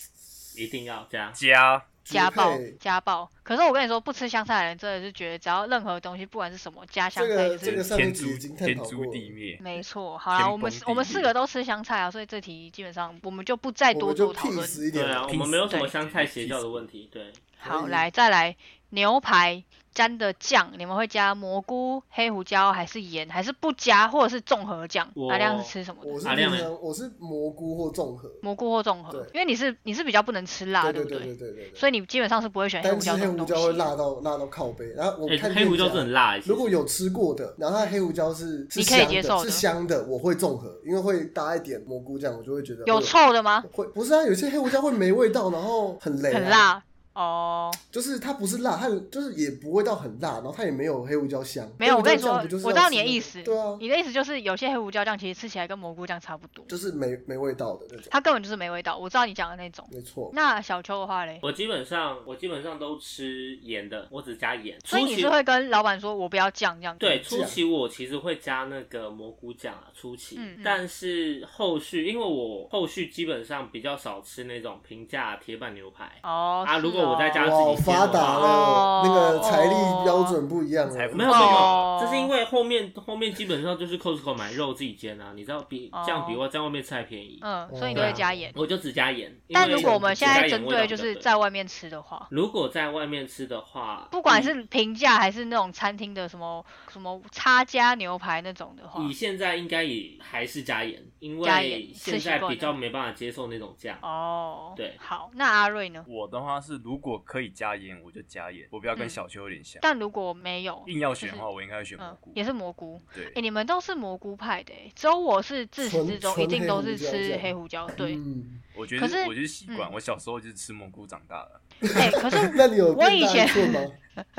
[0.56, 3.30] 一定要加，加家暴家暴。
[3.42, 9.56] 可是我跟你说，不吃香菜的人真的是觉得，只要任何东西，不管是什么加香菜就是天诛天诛地灭。
[9.60, 10.18] 没错。
[10.18, 14.68] 好啦，我们我们四个都吃香菜啊，所以这题基本上我们就不再多做讨论。
[14.92, 17.08] 对啊，我们没有什么香菜邪教的问题。
[17.10, 18.54] 对，好，来再来
[18.90, 25.06] 牛排沾的酱，你们会加蘑菇、黑胡椒还是盐，还是不加，或者是综合酱？
[25.30, 26.10] 阿亮是吃什么的？
[26.10, 31.72] 我是阿亮呢我是蘑菇或综合，蘑菇或综合，因为你是你是比较不能吃辣，对不对对对对对。
[31.74, 33.72] 所以你基本上是不会选黑胡但是黑胡椒会。
[33.72, 43.64] 辣到辣到靠背，然后我哎、看黑胡椒是很辣、如果有吃过的，然后它黑胡椒是是你可以，接受的是香的，我会综合，因为会搭一点蘑菇酱，我就会觉得有臭的吗？
[43.72, 44.22] 会不是啊？
[44.24, 46.82] 有些黑胡椒会没味道，然后很雷、啊，很，辣
[47.14, 47.70] 哦。
[47.90, 51.68] 就是它不是辣，它就是也不会到很辣，然后它也没有黑胡椒香。
[51.78, 53.42] 没有，我跟你说我知道你的意思。
[53.42, 58.96] 对啊，你的意思就是有些黑胡椒酱其实吃起来跟蘑菇酱差不多，就是没没味道的那种，它根本就是没味道。
[58.96, 59.86] 我知道你讲的那种。
[59.92, 60.30] 没错。
[60.32, 64.78] 那小秋的话嘞，我基本上我基本上都吃盐的，我只加盐。
[64.84, 67.00] 所以你是会跟老板说我不要酱这样子？
[67.00, 76.18] 对，初期我其实会加那个蘑菇酱啊，初期，嗯嗯但是后续因为我后续基本上比较少吃那种平价铁板牛排。
[76.22, 76.64] 哦。
[76.66, 80.94] 啊如果我在家哦自己哇，发达了，哦那个财力标准不一样了。
[81.12, 88.52] 没有没有，哦这是因为后面后面基本上就是 Costco 买肉自己煎啊，你知道比哦这样比我在外面吃还便宜，嗯，所以你都会加盐。
[88.56, 89.34] 我就只加盐。
[89.52, 103.98] 但如果我们现在针对就是在外面吃的话，如果在外面吃的话，不管是平价还是那种餐厅的什么什么差加牛排那种的话你，现在应该也还是加盐，因加盐为现在比较没办法接受那种价。
[104.02, 106.04] 哦，对好，那阿瑞呢？
[106.08, 108.66] 我的话是，如果可以加盐，我就加盐。
[108.70, 109.78] 我比较跟嗯小秋有点像。
[109.82, 112.32] 但如果没有，硬要选就是的话，我应该会选蘑嗯菇，。
[112.34, 113.00] 也是蘑菇。
[113.14, 117.86] 对哎、，你们都是蘑菇派的、欸，只有我是自始至终一定都是吃黑胡椒。
[117.96, 121.60] 对，嗯，我觉可是得我就是习惯，嗯我小时候就是吃蘑菇长大的。
[121.98, 123.48] 哎、可是 那你有我变大以前？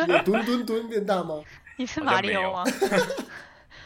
[0.07, 1.43] 有吨吨吨变大吗？
[1.77, 2.63] 你是马里奥吗？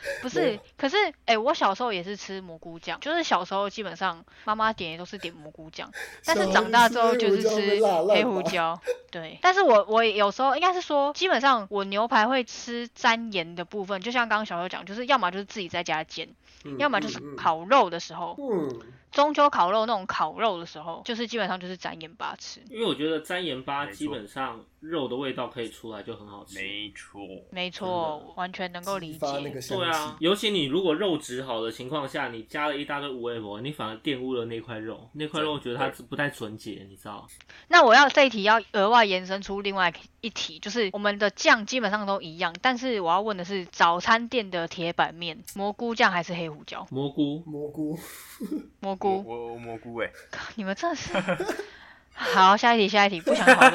[0.21, 5.91] 不是，可是哎、我小时候也是吃蘑菇酱，就是小时候基本上妈妈点也都是点蘑菇酱，
[6.25, 8.79] 但是长大之后就是吃黑胡椒。
[9.09, 16.27] 对，但是我我有时候应该是说，基本上我牛排会吃沾盐的部分，就像刚刚小时候讲，就是要么就是自己在家煎，
[16.65, 18.79] 嗯要么就是烤肉的时候，嗯，
[19.11, 22.61] 中秋烤肉那种烤肉的时候，就是基本上就是沾盐巴吃。
[22.69, 26.59] 因为我觉得沾盐巴基本上肉的味道可以出来就很好吃。
[26.59, 29.19] 没错，没错，完全能够理解。
[29.69, 35.09] 对啊。，尤其你如果肉质好的情况下，你加了一大堆无味膜，你反而玷污了那块肉。
[35.13, 37.27] 那块肉我觉得它不太纯洁，你知道？
[37.67, 39.91] 那我要这一题要额外延伸出另外
[40.27, 46.85] 一题，就是我们的酱基本上都一样，但是我要问的是，早餐店的铁板面蘑菇酱还是黑胡椒？
[46.91, 47.97] 蘑菇，蘑菇，
[48.81, 50.11] 蘑菇，我我蘑菇哎，
[50.55, 51.13] 你们真的是。
[52.13, 53.73] 好，下一题，下一题，不想讨论。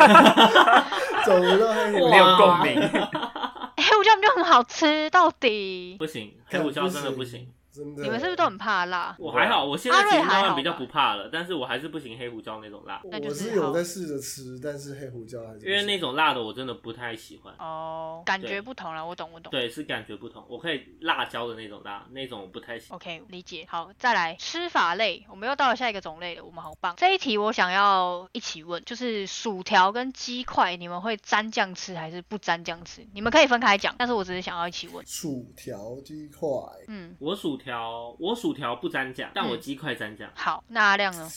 [1.25, 2.75] 走到黑胡没有椒，共鸣。
[3.77, 7.49] 黑胡椒就很好吃，到底不行，黑胡椒真的不行。
[7.73, 8.03] 真的。
[8.03, 9.17] 你们是不是都很怕辣？
[9.19, 17.55] 我还好，我现在其实阿瑞还好慢慢比较不怕了，但是我还是不行黑胡椒那种辣，我是有在试着吃，但是黑胡椒还是因为那种辣的我真的不太喜欢。
[17.59, 19.51] 哦，感觉不同了，我懂，我懂。
[19.51, 20.45] 对，是感觉不同。
[20.49, 22.97] 我可以辣椒的那种辣，那种我不太喜欢。
[22.97, 23.67] OK，理解。
[23.69, 26.95] 好，再来吃法类，我们又到了下一个种类了，我们好棒。
[26.97, 33.07] 这一题我想要一起问，就是薯条跟鸡块，你们会沾酱吃还是不沾酱吃？
[33.15, 35.05] 你们可以分开讲，但是我只是想要一起问。
[35.07, 36.49] 薯条鸡块，
[36.89, 40.29] 嗯，我薯条，我薯条不沾酱，但我嗯鸡块沾酱。
[40.35, 41.31] 好，那阿亮呢？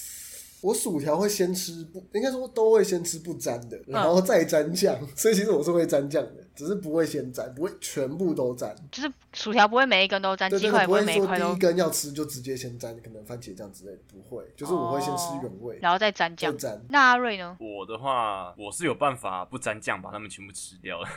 [0.62, 8.76] 我薯条会先吃不，应该说都会先吃不沾的，嗯然后再沾酱， 所以其实我是会沾酱的，只是不会先沾，不会全部都沾。
[8.92, 16.56] 就是薯条不会每一根都沾，对对对，鸡块也会不会说每一块都第一，根要吃就直接先沾，可能番茄酱之类的，不会，就是我会先吃原味，然后再沾酱。
[16.90, 17.58] 那阿瑞呢？
[17.60, 21.10] 我的话，我是有办法不沾酱把它们全部吃掉的。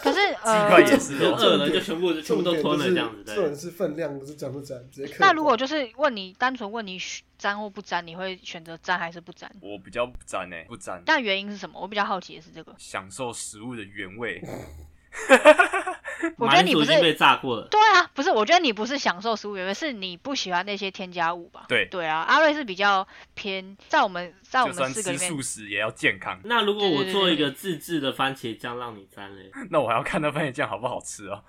[0.00, 3.54] 可是 鸡呃块，也是 饿了就全部全部都吞了这样子，重点对。
[3.58, 9.50] 是分量，不是沾不沾，直接嗑那如果就是问你，单纯问你选沾或不沾，你会选择沾还是不沾？
[9.60, 11.80] 我比较不沾诶，不沾，但原因是什么？
[11.80, 12.74] 我比较好奇的是这个。
[12.78, 14.40] 享受食物的原味。
[16.38, 17.68] 我觉得你不是被炸过了。
[17.70, 21.64] 对啊，不是，我觉得你不是享受食物原味，是你不喜欢那些添加物吧？
[21.68, 26.38] 对对啊，阿瑞是比较偏在我们在我们四个里面素食也要健康。
[26.44, 31.42] 那如果我做一个自制的番茄酱让你沾嘞，那我还要看那番茄酱好不好吃哦。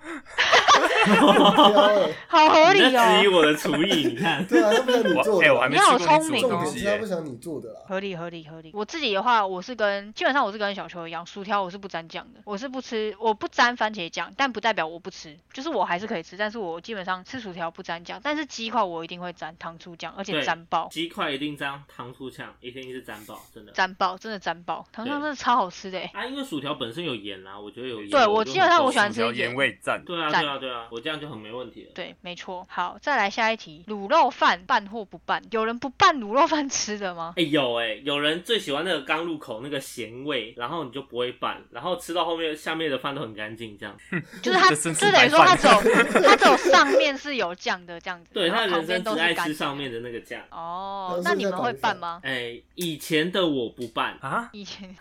[2.28, 4.44] 好合理你在质疑哦，我的厨艺，你看。
[4.46, 7.06] 对啊，他不想你我哎、做的啊，我还没你好吃过你聪明哦重点煮的东西耶是他不。
[7.06, 7.80] 想你做的啦。
[7.86, 8.70] 合理合理合理。
[8.74, 20.88] 我自己的话，我是跟基本上我是跟小球一样，薯条我是不沾酱的，我是不吃，我不沾番茄酱，但不代表我不吃，就是我还是可以吃，但是我基本上吃薯条不沾酱，但是鸡块我一定会沾糖醋酱，而且沾爆。
[20.90, 23.72] 鸡块一定沾糖醋酱，一定是沾爆，真的。
[23.72, 26.10] 沾爆，真的沾爆，糖醋酱真的超好吃的欸。
[26.14, 28.10] 啊，因为薯条本身有盐啊，我觉得有盐。
[28.10, 31.90] 对我基本上我喜欢吃盐盐味蘸，对啊，对啊，对啊，我这样就很没问题了。
[31.94, 32.66] 对，没错。
[32.68, 35.42] 好，再来下一题，卤肉饭拌或不拌？
[35.50, 37.34] 有人不拌卤肉饭吃的吗？
[37.36, 43.96] 哎、有哎、有人最喜欢那个刚入口那个咸味，然后你就不会拌，然后吃到后面下面的饭都很干净，这样。
[44.42, 50.40] 就是他，就是等于说它饭只有它只有上面是有酱的这样子，对，他旁边生只爱都是吃上面的那个酱。
[50.50, 52.20] 哦那你们会在白饭拌吗？
[52.24, 54.94] 哎、以前的我不拌，啊，以前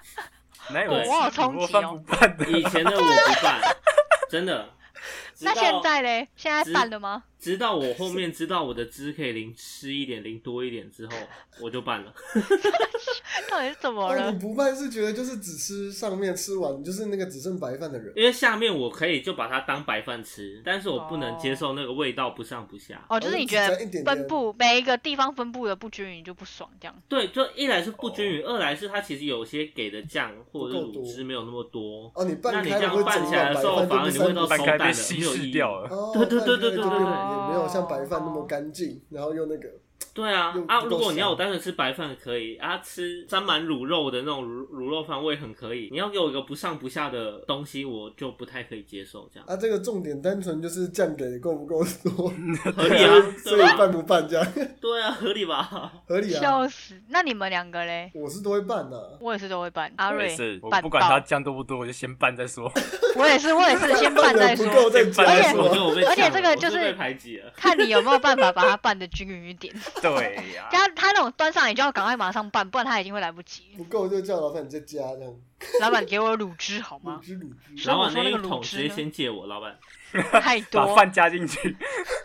[0.69, 2.45] 没有我好卤肉饭冲击哦不拌的？
[2.51, 3.62] 以前的我不拌，
[4.29, 4.69] 真的。
[5.39, 6.28] 直那现在嘞？
[6.36, 7.23] 现在直拌了吗？
[7.39, 11.13] 直到我后面知道我的汁可以淋吃一点，淋多一点之后，
[11.62, 12.13] 我就办了。
[13.49, 14.38] 到底是怎么哦，了你？
[14.38, 18.12] 不办是觉得就是只吃上面吃完，就是那个只剩白饭的人。
[18.17, 23.02] 因为下面我可以就把它当白饭吃，但是我不能接受那个味道不上不下。
[23.08, 26.95] 哦，就是你觉得分布每一个地方分布的不均匀就不爽这样。
[27.08, 32.12] 对，就一来是不均匀，二来是它其实有些给的酱或者卤汁没有那么多。
[32.15, 35.45] 哦，你那你这样拌起来的时候，反而你味道就不三收淡了，拌开被稀没有意义。
[35.47, 35.89] 释掉了。
[35.89, 39.69] 哦，对对对对对对也没有像白饭那么干净，然后又那个
[40.19, 40.82] 对啊啊！
[40.82, 45.88] 如果你要我单纯吃白饭可以啊，吃沾满卤肉的那种卤卤肉饭我也很可以。
[45.91, 49.47] 你要给我一个不上不下的东西，我就不太可以接受这样。
[49.47, 52.27] 啊，这个重点单纯就是酱给的够不够多，
[52.75, 53.62] 合理啊， 所以？
[53.77, 54.45] 拌不拌这样
[54.82, 55.63] 对啊，合理吧？
[56.05, 56.41] 合理啊。
[56.41, 56.95] 笑死！
[57.08, 58.12] 那你们两个嘞？
[58.13, 59.89] 我是都会拌的，我也是都会拌。
[59.95, 62.69] 阿瑞我也是，我不管他，酱多不多，我就先拌再说。
[63.15, 64.73] 我也是，我也是先拌再不说。
[64.73, 66.89] 够再加而且我觉得我被而且这个就是。
[67.55, 69.73] 看你有没有办法把它拌的均匀一点。
[70.17, 73.63] 对呀、 他他那种端上来就要赶快马上拌，不然他已经会来不及。
[73.77, 75.33] 不够就叫老板再加这样。
[75.81, 77.19] 老板给我卤汁好卤吗？
[77.23, 79.77] 汁卤汁，老板那我说那个卤一桶直接汁呢先借我，老板。
[80.41, 81.75] 太多， 把饭加进去，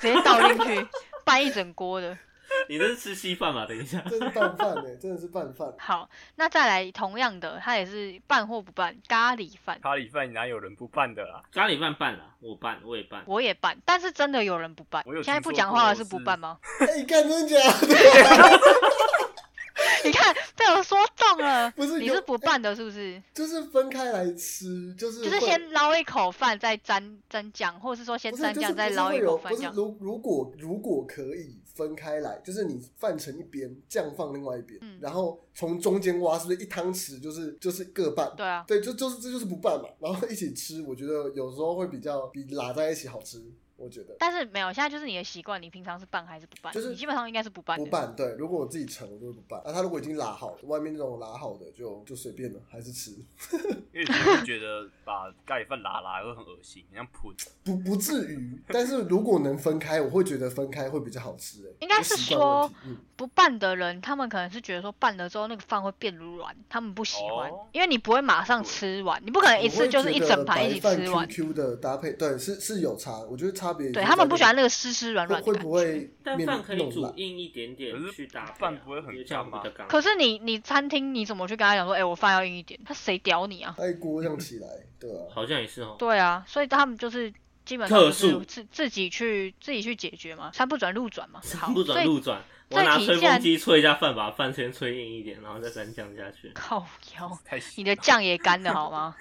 [0.00, 0.86] 直接倒进去
[1.24, 2.16] 拌一整锅的。
[2.68, 3.66] 你这是吃稀饭吧？
[3.66, 4.02] 等一下。
[4.08, 5.72] 这是拌饭哎，真的是拌饭。
[5.78, 11.42] 好，那再来同样的，它也是拌或不拌咖喱饭，咖喱饭哪有人不拌的啦？
[11.52, 13.22] 咖喱饭拌啦，我拌，我也拌。
[13.26, 15.22] 我也拌，但是真的有人不拌我有。
[15.22, 16.58] 现在不讲话的是不拌吗？
[16.80, 18.60] 哎，干真的假的？
[20.04, 23.20] 你看被我说中了，不是你是不拌的，是不是？
[23.32, 29.72] 就是分开来吃，就是就是先捞一口饭，再沾沾酱，或者是说先沾酱，就是再捞一口饭酱。
[29.74, 34.98] 如如果如果可以分开来，就是你饭盛一边，酱放另外一边，嗯。
[35.00, 38.32] 然后从中间挖，是不是一汤匙就是就是各半？
[38.37, 43.42] 对啊，对，就就是这就是不拌嘛，然后一起吃，我觉得有时候会比较比拉在一起好吃，
[43.76, 44.14] 我觉得。
[44.18, 46.72] 但是没有，现在就是你的习惯，你平常是拌还是不拌？
[46.72, 47.76] 就是你基本上应该是不拌。
[47.78, 49.60] 不拌，对，如果我自己盛，我就会不拌。
[49.60, 53.12] 啊，他如果已经拉好，外面那种拉好的就就随便了，还是吃，
[53.92, 54.04] 因为
[54.44, 57.34] 觉得把咖喱饭拉拉会很恶心，很像喷。
[57.64, 58.60] 不不至于。
[58.68, 61.74] 但是如果能分开，我会觉得分开会比较好吃、欸。
[61.80, 71.26] 应该是习惯问题嗯，不拌的人，他们可能是觉得说拌了之后那个饭会变软，他们不喜欢，哦因为你不会马上吃完，你不可能一次就是一整盘一起吃完。
[71.28, 73.90] Q 的搭配，对，是是有差，我觉得差别。
[73.90, 75.68] 对他们不喜欢那个湿湿软软的会感觉。
[75.68, 76.90] 不会但饭可以？
[76.90, 79.14] 煮硬一点点可是去搭配啊、饭不会很
[79.88, 82.79] 可是你你餐厅你怎么去跟他讲说，哎、我饭要硬一点？
[82.85, 83.74] 他谁屌你啊？
[83.94, 84.68] 锅这样起来，
[85.00, 85.22] 对啊。
[85.33, 85.96] 好像也是哦。
[85.98, 87.33] 对啊，所以他们就是
[87.64, 91.40] 基本上就是自自己去自己去解决嘛，山不转路转嘛。
[91.59, 96.50] 好，不所以转路转，我这拿吹风机吹一下饭，把饭先吹硬一点，然后再沾酱下去。
[96.55, 96.85] 靠
[97.16, 97.38] 腰，
[97.77, 99.14] 你的酱也干了好吗？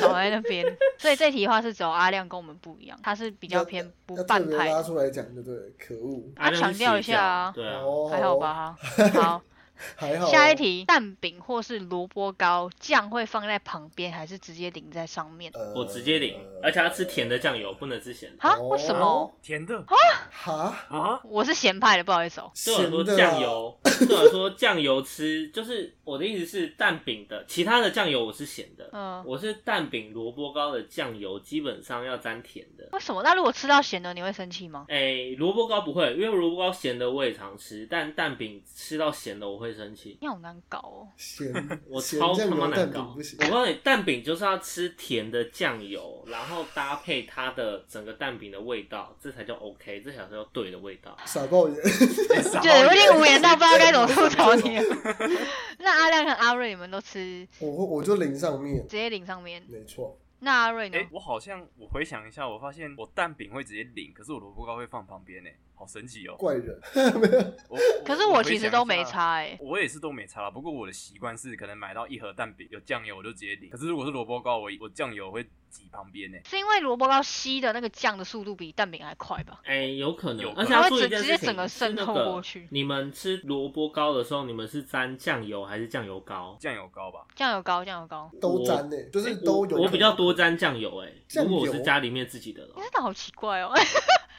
[0.00, 0.64] 少在那边。
[0.98, 4.76] 所以这题的话是只有阿亮跟我们不一样，他是比较偏不要特别拌派的。
[4.76, 5.54] 拉出来讲，就对？
[5.78, 8.36] 可恶，他强调一下啊对啊，哦，还好？
[8.38, 8.76] 吧哈。
[9.22, 9.42] 好，
[9.96, 10.26] 还好。
[10.26, 15.50] 下一，题，蛋饼或是萝卜糕，酱会放在旁边还是直接淋在上面？
[15.54, 18.48] 呃我直接淋，而且要吃甜的酱油，不能吃咸的。
[18.48, 18.58] 啊？
[18.60, 19.38] 为什么？
[19.42, 19.84] 甜的
[20.30, 21.20] 哈，啊！
[21.24, 22.50] 我是咸派的，不好意思哦。
[22.54, 32.88] 就有很多咸的啊酱油，对我来说，酱油吃就是我的意思是蛋饼的，其他的酱油我是咸的，嗯，我是蛋饼萝卜糕的酱油基本上要沾甜的。
[32.92, 33.22] 为什么？
[33.22, 34.86] 那如果吃到咸的，你会生气吗？
[34.88, 40.18] 哎、萝卜糕不会，因为萝卜糕咸的我也常吃，但蛋饼吃到咸的我会生气。
[40.20, 41.08] 你好难搞哦。
[41.16, 41.52] 咸
[41.88, 43.14] 我咸超他妈难搞！
[43.16, 43.48] 我。
[43.48, 51.16] 告诉你，蛋饼就是要吃甜的酱油，然后搭配它的整个蛋饼的味道，这才叫 OK，这才叫对的味道。
[51.24, 54.84] 傻爆眼， 对，我已经无言到不知道该怎么吐槽你了。
[55.78, 59.62] 那阿亮和阿瑞，你们都吃我我就淋上面，直接淋上面。
[59.68, 60.18] 没错。
[60.40, 61.08] 那阿瑞呢哎、？
[61.10, 66.34] 我好像我回想一下，我发现我蛋饼会直接淋，可是我萝卜糕会放旁边呢，好神奇哦。
[66.38, 66.80] 怪人，
[67.68, 68.94] 我可是我其实都没。
[68.94, 69.58] 回想一下差哎。
[69.60, 76.38] 我也是都没差啦，不过我的习惯是可能买到一盒蛋饼有酱油我就直接淋，可是如果是萝卜糕，我我酱油会挤旁边呢。
[76.44, 79.60] 是因为萝卜糕吸的那个酱的速度比蛋饼还快吧？
[79.64, 86.56] 哎、有可能，有而且它会直一件事情，直接整个渗透过去你们吃萝卜糕的时候，你们是沾酱油还是酱油膏？
[86.60, 89.76] 酱油膏吧，酱油膏，酱油膏，都沾呢，就是哎都有。
[89.76, 92.82] 我我比较多沾酱油、哎，酱如果我是家里面自己的了你。
[92.82, 93.72] 真的好奇怪哦。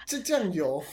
[0.05, 0.83] 这酱油，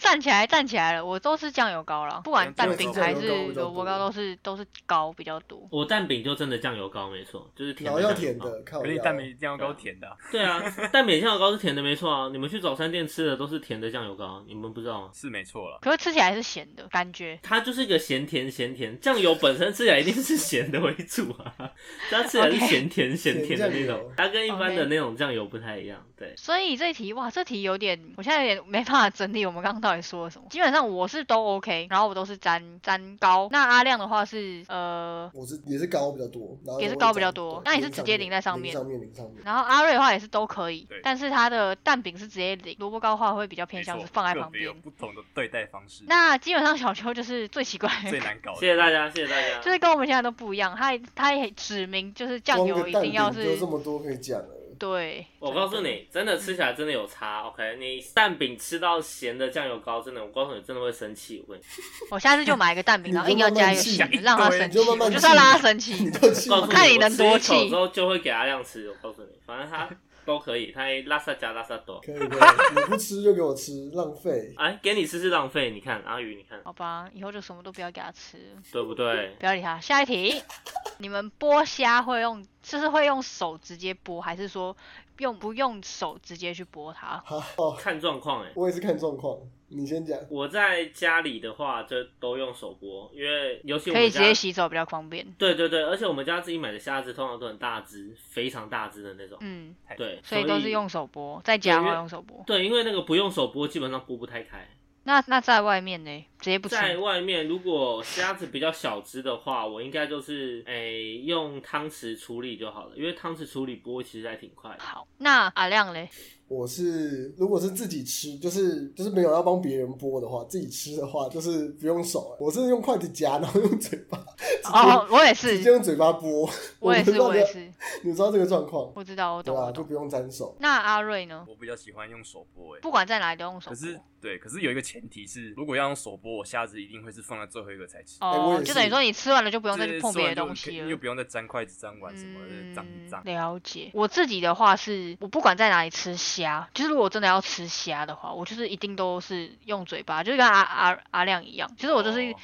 [0.00, 5.68] 站起来，站起来了，我都是酱油膏了，不管蛋饼还是萝卜糕，都是都是膏比较多。
[5.70, 10.60] 我蛋饼就真的酱油膏，没错，就是甜的可是蛋饼酱油膏甜的啊、对啊，
[10.92, 12.28] 蛋饼酱油膏是甜的，没错啊。
[12.32, 15.10] 你们去早餐店吃的都是甜的酱油膏，你们不知道吗？
[15.12, 15.78] 是没错了。
[15.82, 17.38] 可是吃起来是咸的感觉。
[17.42, 21.54] 它就是一个咸甜咸甜，酱油本身吃起来一定是咸的为主啊，
[22.10, 26.04] 它吃起来是咸甜咸甜的那种它跟一般的那种酱油不太一样。
[26.16, 30.46] 对，所以这题哇，这题有点，我现在有点没办法整理我们刚刚到底说了什么。
[30.50, 33.48] 基本上我是都 OK，然后我都是沾沾膏。
[33.50, 39.36] 那阿亮的话是呃，我是也是膏比较多，然后也是会膏比较多那你是直接淋在上面上面淋上面。
[39.44, 44.64] 然后阿瑞的话也是都可以，但是他的蛋饼是直接淋，萝卜糕的话会比较偏向是放在旁边。
[44.64, 48.60] 有不同的对待方式，那基本上小秋就是最奇怪最难搞的。
[48.60, 49.60] 谢谢大家，谢谢大家。
[49.60, 54.59] 就是跟我们现在都不一样，他他也指明就是酱油一定要是这么多可以讲了。
[54.80, 55.26] 对。
[55.38, 57.42] 我告诉你，真的吃起来真的有差。
[57.42, 61.44] OK，你蛋饼吃到咸的酱油膏，真的，我告诉你，真的会生气。
[61.46, 61.64] 我跟你
[62.10, 66.10] 我下次就买一个蛋饼，然后硬要加一个就咸让他生气，就是要让他生气你。
[66.10, 68.88] 就气告诉你，看你能多我吃一口气之后就会给他量吃。
[68.88, 69.88] 我告诉你，反正他
[70.24, 72.00] 都可以，他拉萨加拉萨多。
[72.00, 74.52] 可以可以，你不吃就给我吃，浪费。
[74.58, 75.70] 哎，给你吃是浪费。
[75.70, 78.38] 你看阿宇，你看好吧，以后就什么都不要给他吃，
[78.72, 79.34] 对不对？
[79.38, 79.78] 不要理他。
[79.80, 80.42] 下一题，
[80.98, 84.76] 你们剥虾会用，就是会用手直接剥，还是说
[85.18, 87.22] 用不用手直接去剥它？
[87.24, 88.52] 好，哦，看状况哎。
[88.54, 89.38] 我也是看状况。
[89.70, 90.18] 你先讲。
[90.28, 95.26] 我在家里的话，就都用手剥，因为尤其我可以直接洗手比较方便。
[95.38, 99.38] 对对对，而且我们家自己买的虾子通常都很大只，非常大只的那种。
[99.40, 102.44] 嗯，对，所以都是用手剥，在家用手剥。
[102.44, 104.68] 对，因为那个不用手剥，基本上剥不太开。
[105.02, 106.26] 那那在外面呢？
[106.38, 106.74] 直接不吃。
[106.74, 114.80] 在外面，如果虾子比较小只的话，我应该就是诶、用汤匙处理就好了，因为汤匙处理剥其实还挺快的。
[114.80, 116.08] 好，那阿亮嘞？
[116.50, 124.18] 我是如果是自己吃，就是就是没有要帮别人剥的话，自己吃的话就是不用手，我是用筷子夹，然后用嘴巴，
[124.64, 126.50] 哦，我也是直接，用嘴巴剥。
[126.80, 127.72] 我也是，我也是，
[128.02, 129.70] 你知道这个状况，我知道，我对懂，我，懂。
[129.70, 130.56] 吧就不用沾手。
[130.58, 131.46] 那阿瑞呢？
[131.48, 134.00] 我比较喜欢用手剥，哎，不管在哪里都用手可是剥。
[134.20, 138.18] 对，可是有一个前提是，如果要用手剥，我虾子一定会是放在最后一个才吃。
[138.20, 140.96] 哦就等于是说你吃完了就不用再去碰别的吃完就东西了又。
[140.96, 143.24] 不用再沾筷子、沾碗什么的，脏嗯脏。
[143.24, 143.90] 了解。
[143.94, 152.34] 我自己的话是，我不管在哪里吃虾，就是如果真的要吃虾的话，我就是一定都是用嘴巴，就是跟阿阿阿亮一样，其实我就是哦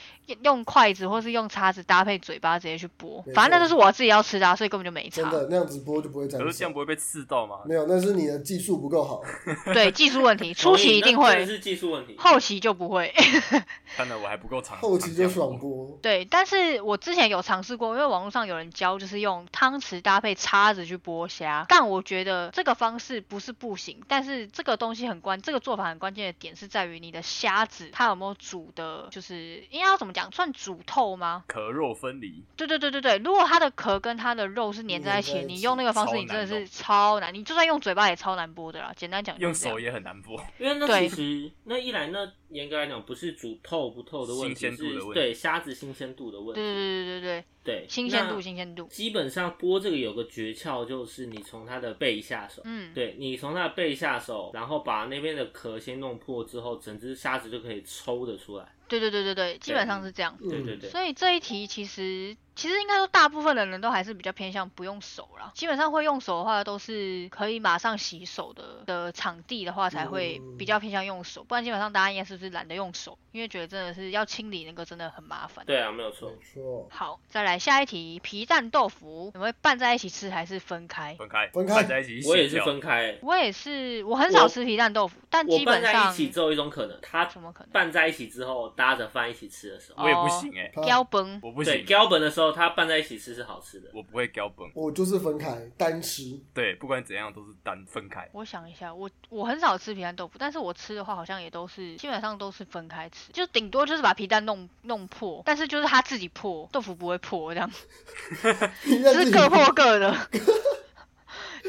[0.42, 5.22] 用筷子或是用叉子搭配嘴巴直接去剥，反正那都是我自己要吃的、啊，所以根本就没差。
[5.22, 6.76] 真的那样子剥就不会沾手可是这样。
[6.76, 7.60] 不会被刺到吗？
[7.64, 9.22] 没有，那是你的技术不够好。
[9.72, 12.14] 对，技术问题，初期一定会，是技术问题。
[12.18, 13.14] 后期就不会。
[13.96, 14.76] 看来我还不够长。
[14.76, 15.58] 后期就爽。
[15.58, 15.98] 剥。
[16.02, 21.64] 对，但是我之前有尝试过，因为网络上有人教，就是用汤匙搭配叉子去剥虾。
[21.66, 31.44] 但我觉得这个方式不是不行，但是这个东西很关，这个做法很关键的点是在于你的虾子它有没有煮的，就是应该要怎么讲，算煮透吗？
[31.46, 38.92] 壳肉分离，对对对对对，如果它的壳跟它的肉是粘在一起，一起你用那个方式，你真的是难超难，你就算用嘴巴也超难剥的啦。
[38.96, 39.78] 简单讲，用手。
[39.78, 40.42] 也很难剥。
[40.58, 46.54] 因为那其实那一来那严格来讲不是煮透不透的问题，新鲜度的问题是对虾子新鲜度的问题。
[46.54, 48.86] 对对对对对对，新鲜度新鲜度。
[48.86, 52.62] 基本上剥这个有个诀窍，就是你从它的背下手。
[52.64, 58.72] 嗯，对你从它的背下手，然后把那边的壳先弄破之后，整只虾子就可以抽得出来。
[58.88, 60.38] 对对对对对，基本上是这样。
[60.38, 65.52] 对对对，所以这一题其实其实应该说大部分的人都还是比较偏向不用手啦。
[65.54, 71.44] 基本上会用手的话，都是可以马上洗手的的场地的话，才会比较偏向用手。
[71.44, 75.64] 不然基本上大家应该是不是懒得用手，因为觉得真的是要清理那个真的很麻烦。
[75.66, 76.36] 对啊，没有错没。
[76.42, 81.14] 错，好，再来下一题，皮蛋豆腐你们会拌在一起吃还是分开？
[81.18, 82.80] 分开，分开拌在一起，我也是分。
[82.80, 87.70] 开，我也是，我很少吃皮蛋豆腐，但我拌在基本上一起只有一种可能，它怎么可能？
[87.72, 93.90] 拌在一起之后搭着饭一起吃的时候，我也不行哎，它标崩，我不行，标本的时候它拌在一起吃是好吃的。
[93.92, 94.66] 我不会标本。
[94.74, 98.28] 我就是分开单吃，对，不管怎样都是单分开。
[98.32, 107.70] 我想一下，我我很少吃皮蛋豆腐，但是我吃的话好像也都是基本上都是分开吃，就顶多就是把皮蛋弄弄破，但是就是它自己破，豆腐不会破这样，
[108.84, 110.14] 就是各破各的。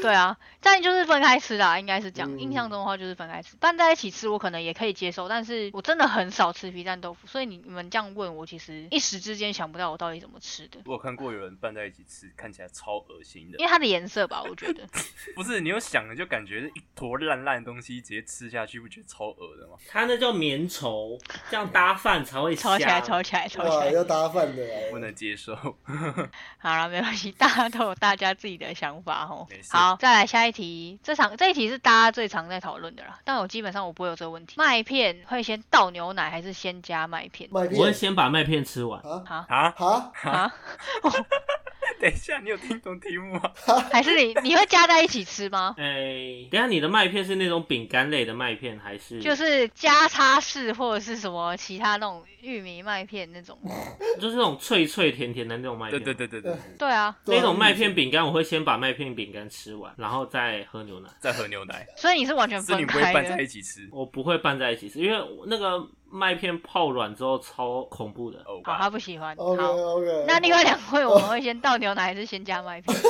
[0.00, 2.34] 对啊，但就是分开吃啦，应该是这样。
[2.34, 13.64] 嗯印象中的话就是分开吃，拌在一起吃我可能也可以接受，但是我真的很少吃皮蛋豆腐，所以你你们这样问我，其实一时之间想不到我到底怎么吃的，我有看过有人拌在一起吃，看起来超恶心的因。
[13.64, 14.86] 为它的颜色吧，我觉得。
[15.34, 19.76] 不是，你有想的就感觉是一坨烂烂的东西直接吃下去，不觉得超恶的吗？
[19.88, 23.92] 它那叫绵稠，这样搭饭才会吵起来，香吵起来，吵起，来。
[23.92, 25.54] 要搭饭的啊，不能接受。
[26.58, 29.60] 好了，没关系，大家都有大家自己的想法哦没。
[29.62, 30.98] 事好，再来下一题。
[31.02, 34.54] 这场这一题是大家最常在讨论的啦，但我基本上我不会有这个问题。
[34.58, 37.48] 麦片会先倒牛奶还是先加麦片？
[37.52, 39.00] 麦我会先把麦片吃完。
[39.02, 40.52] 啊啊啊，哈，啊？
[42.00, 43.50] 等一下，你有听懂题目吗？
[43.90, 45.74] 还是你你会加在一起吃吗？
[45.78, 49.20] 哎、等一下你的麦片是那种饼干类的麦片还是？
[49.20, 53.58] 就是加叉式或者是什么其他那种玉米麦片那种？
[54.20, 56.00] 就是那种脆脆甜甜的那种麦片。
[56.00, 60.37] 对对对对，对啊，对啊那种麦片饼干，我会先把麦片饼干吃完，然后再
[60.70, 61.08] 喝牛奶。
[61.20, 63.42] 再喝牛奶，所以你是完全是你分开不会拌在。
[63.42, 63.88] 一起吃。
[63.92, 65.78] 我不会拌在一起吃，因为那个
[66.10, 68.38] 麦片泡软之后超恐怖的。
[68.40, 69.34] 哦，好，他不喜欢。
[69.36, 72.96] OK 好，OK，那另外两位我们会先倒牛奶还是先加麦片？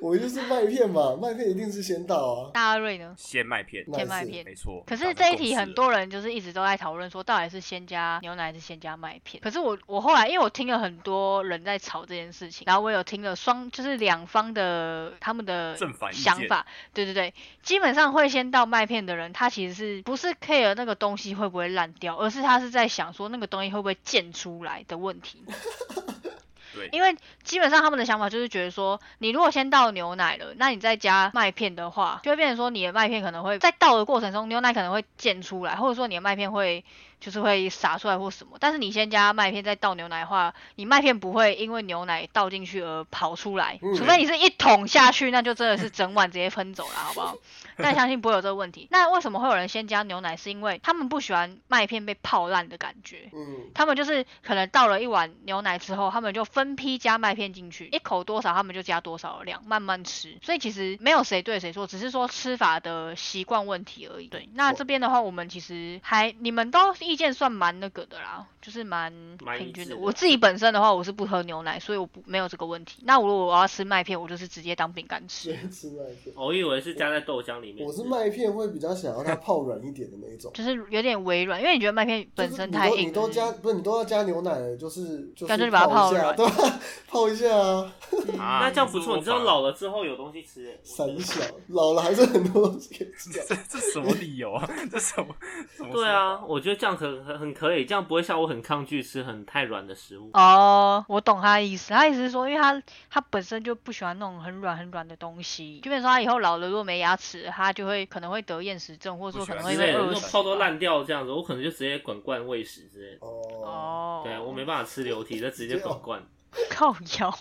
[0.00, 3.14] 我就是麦片嘛，麦片一定是先倒啊，大瑞呢？
[3.18, 4.44] 先麦片，先麦片。
[4.44, 4.82] 没错。
[4.86, 9.42] 可是这一题很多人就是一直都在讨论说，到底是先加牛奶还是先加麦片？
[9.42, 25.42] 可是我我后来因为我听了很多人在吵这件事情，然后我有听了双就是两方的他们的正反想法，对对对，基本上会先倒麦片的人，他其实是不是 care 那个东西会不会烂掉，而是他是在想说那个东西会不会溅出来的问题。
[26.72, 36.84] 对，因为基本上他们的想法就是觉得说，你如果先倒牛奶了，那你再加麦片的话，就会变成说你的麦片可能会在倒的过程中，牛奶可能会溅出来，或者说你的麦片会
[37.20, 38.56] 就是会洒出来或什么。
[38.58, 47.36] 但是你先加麦片再倒牛奶的话，你麦片不会因为牛奶倒进去而跑出来，嗯除非你是一桶下去，那就真的是整碗直接喷走了，好不好？
[47.82, 48.88] 但相信不会有这个问题。
[48.90, 50.36] 那为什么会有人先加牛奶？
[50.36, 53.30] 是因为他们不喜欢麦片被泡烂的感觉。
[53.32, 60.38] 嗯，他们就是可能倒了一碗牛奶之后，他们就分批加麦片进去，一口多少他们就加多少的量，慢慢吃。
[60.42, 64.26] 所以其实没有谁对谁错，只是说吃法的习惯问题而已。
[64.28, 69.12] 对，那这边的话，我们其实还你们都意见算蛮那个的啦，就是蛮
[69.58, 69.94] 平均的。
[69.94, 73.02] 的我自己本身的话，我是不喝牛奶，所以我不没有这个问题。
[73.04, 75.50] 那如果我要吃麦片，我就是直接当饼干吃。
[75.52, 76.34] 先吃麦片。
[76.36, 77.86] 我以为是加在豆浆里面。
[77.86, 83.52] 我是麦片会比较想要它泡软一点的那种，就是有点微软，因为你觉得麦片本身太硬就是你都你都加。
[83.60, 86.80] 不是你都要加牛奶了，就是就是干脆就把它泡一下，软对吧？
[87.08, 87.92] 泡一下啊，
[88.38, 90.80] 啊 那这样不错，你知道老老了之后有东西吃、欸。
[90.84, 93.64] 三小老了还是很多东西可以吃这啊。
[93.68, 94.68] 这什么理由啊？
[94.90, 95.34] 这什么
[95.76, 95.92] 什么？
[95.92, 100.30] 对啊，，我觉得这样很很很可以，这样不会像我很抗拒吃很太软的食物。
[100.34, 101.92] 哦，我懂他的意思。
[101.92, 110.20] 他意思是说，因为他他本身就不喜欢那种很软很软的东西，就变成说他以后老了如果没牙齿，他就会可能会得厌食症，或者说可能会之类的，那被饿死。
[110.20, 113.26] 种泡都烂掉这样子，我可能就直接滚罐喂食之类的。
[113.26, 113.28] 哦，
[113.64, 116.22] 哦，对啊，我没办法吃流体，就直接滚罐。
[116.68, 117.32] 靠腰。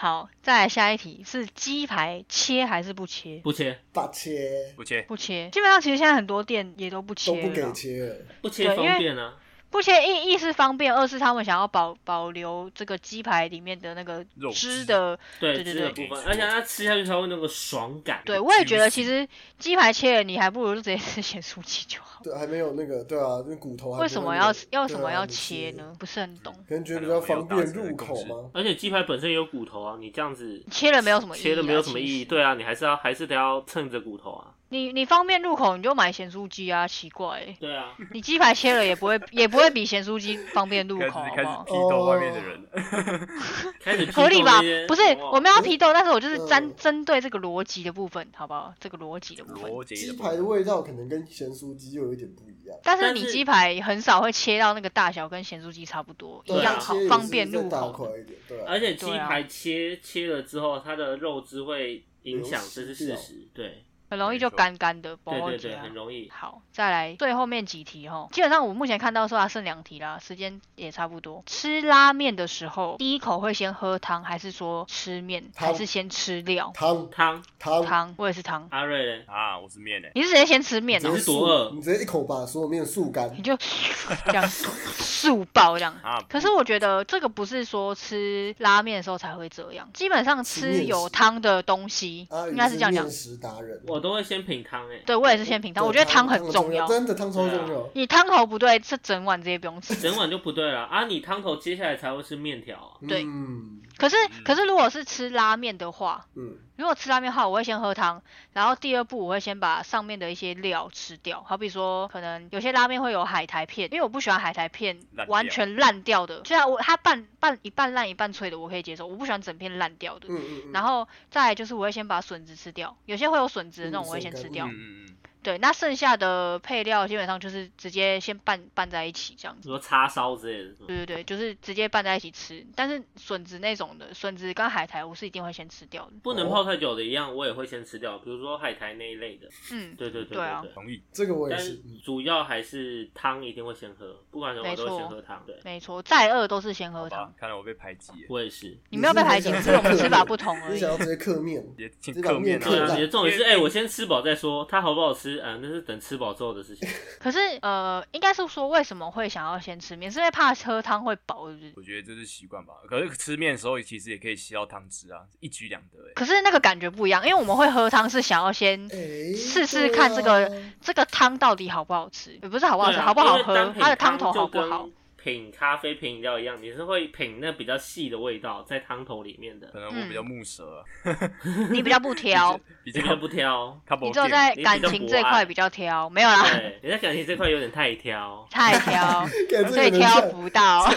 [0.00, 3.38] 好，再来下一题是鸡排切还是不切？
[3.44, 5.50] 不切，大切不切，不切。
[5.50, 9.34] 基本上其实现在很多店也都不都不给切不切对因为方便啊。
[9.70, 18.20] 不切一一是方便，二是他们想要保保留这个鸡排里面的那个汁汁的对对对对汁的部分，而且它吃下去才会那个爽感。
[18.24, 19.26] 对，我也觉得其实
[19.58, 22.20] 鸡排切了，你还不如就直接吃咸酥鸡就好。
[22.24, 25.94] 对，还没有那个，对啊，那骨头还为什么要要什么要切呢？？
[25.98, 26.52] 不是很懂。
[26.68, 28.50] 可能觉得比较方便入口吗？
[28.52, 32.24] 而且鸡排本身也有骨头啊，你这样子切了没有什么意义、啊，切了没有什么意义。
[32.24, 34.52] 对啊，你还是要还是得要蹭着骨头啊。
[34.72, 41.64] 你你方便入口你就买咸酥鸡啊，奇怪欸、对啊，你鸡排切了也不会也不会比咸酥鸡方便入口，好开始不好？
[41.64, 42.68] 批斗外面的人，
[43.82, 44.60] 开始合理吧？
[44.86, 45.02] 不是
[45.32, 48.72] 我们要批斗，但是我就是针嗯针对这个逻辑的部分，好不好？
[48.78, 49.70] 这个逻辑的部分。
[49.70, 52.78] 逻辑的部鸡排的味道可能跟咸酥鸡又有一点不一样。
[52.84, 57.90] 但是你鸡排很少会切到那个大小跟咸酥鸡差不多，一样好方便入口的。
[57.90, 58.66] 块一点，对啊。
[58.68, 63.48] 而且鸡排切切了之后，它的肉汁会影响，流这是事实。
[63.52, 66.28] 对，很容易就干干的，不对对对，很容易。
[66.34, 71.44] 好，再来最后面几题哈，基本上我目前看到说它剩两题啦，时间也差不多。
[71.46, 76.72] 吃拉面的时候，第一口会先喝汤，还是说吃面，还是先吃料？
[76.74, 78.66] 汤汤汤，汤，我也是汤。
[78.70, 83.42] 阿瑞嘞，啊，我是面诶，你是直接先吃面哦、你是多饿，你直接一口把所有面速干你。
[83.42, 83.56] 就
[84.26, 85.94] 这样速爆这样。
[86.02, 93.12] 啊，可是我觉得这个不是说吃拉面的时候才会这样，基本上吃有汤的东西，应该是这样讲面。
[93.12, 95.00] 食达人，我都会先品汤哎。
[95.06, 96.86] 对我也是先品汤，我觉得汤很很重要。
[96.86, 97.88] 真的汤超重对要。
[97.94, 99.94] 你汤头不对，这整碗直接不用吃。
[99.94, 101.04] 整碗就不对了啊！
[101.04, 102.96] 你汤头接下来才会是面条啊。
[103.08, 108.22] 对嗯可是可是如果是吃拉面的话，嗯，如果吃拉面的话，我会先喝汤，
[108.54, 114.98] 然后第二步我会先把上面的一些料吃掉，好比说可能有些拉面会有海苔片，因为我不喜欢海苔片
[115.28, 120.28] 完全烂掉的，虽然我它半半一半烂一半脆的我可以接受，我不喜欢整片烂掉的。
[120.30, 120.72] 嗯嗯嗯。
[120.72, 124.66] 然后再来就是我会先把笋子吃掉，有些会有笋子的那种嗯我会先吃掉。
[124.66, 129.68] 嗯嗯嗯，对，那剩下的配料基本上就是直接先拌拌在一起这样子。
[129.68, 132.64] 你说叉烧之类的，对对对，就是直接拌在一起吃。
[132.76, 136.12] 但是笋子那种的，笋子跟海苔我是一定会先吃掉的。
[136.22, 138.18] 不能泡太久的一样，我也会先吃掉。
[138.18, 140.70] 比如说海苔那一类的，嗯，对对对对啊对。
[140.72, 141.00] 同意。
[141.12, 141.80] 这个我也但是是。
[142.04, 145.42] 主要还是汤一定会先喝，不管什么我都先喝汤。
[145.46, 148.76] 对，没错，再饿都是先喝汤。，看来我被排挤了，我也是。
[148.90, 150.90] 你没有被排挤，只是我们吃法不同而已你想。
[150.90, 156.88] 要直接刻面，直接进直接把客面对啊，面刻烂你的重点是，哎、我先吃饱再说，它好不好吃，嗯、那是等吃饱之后的事情。
[157.20, 161.72] 可是呃，应该是说为什么会想要先吃面，是因为怕喝汤会饱，是不是？
[161.76, 162.74] 我觉得这是习惯吧。
[162.88, 166.12] 可是吃面的时候，其实也可以吸到汤汁啊，一举两得哎。
[166.14, 170.50] 可是那个感觉不一样，因为我们会喝汤是想要先哎，试试看这个
[170.80, 174.92] 这个汤到底好不好吃，也不是好不好吃，啊好不好喝它的汤头好不好跟？
[175.22, 181.30] 品咖啡、品饮料一样，你是会品那比较细的味道在汤头里面的可，能我比较木舌啊，
[181.70, 183.78] 你比较不挑， 比较不挑。
[184.00, 189.26] 你只有在感情这块比较挑，没有啦，对，你在感情这块有点太挑， 太挑，
[189.68, 190.88] 所以挑不到。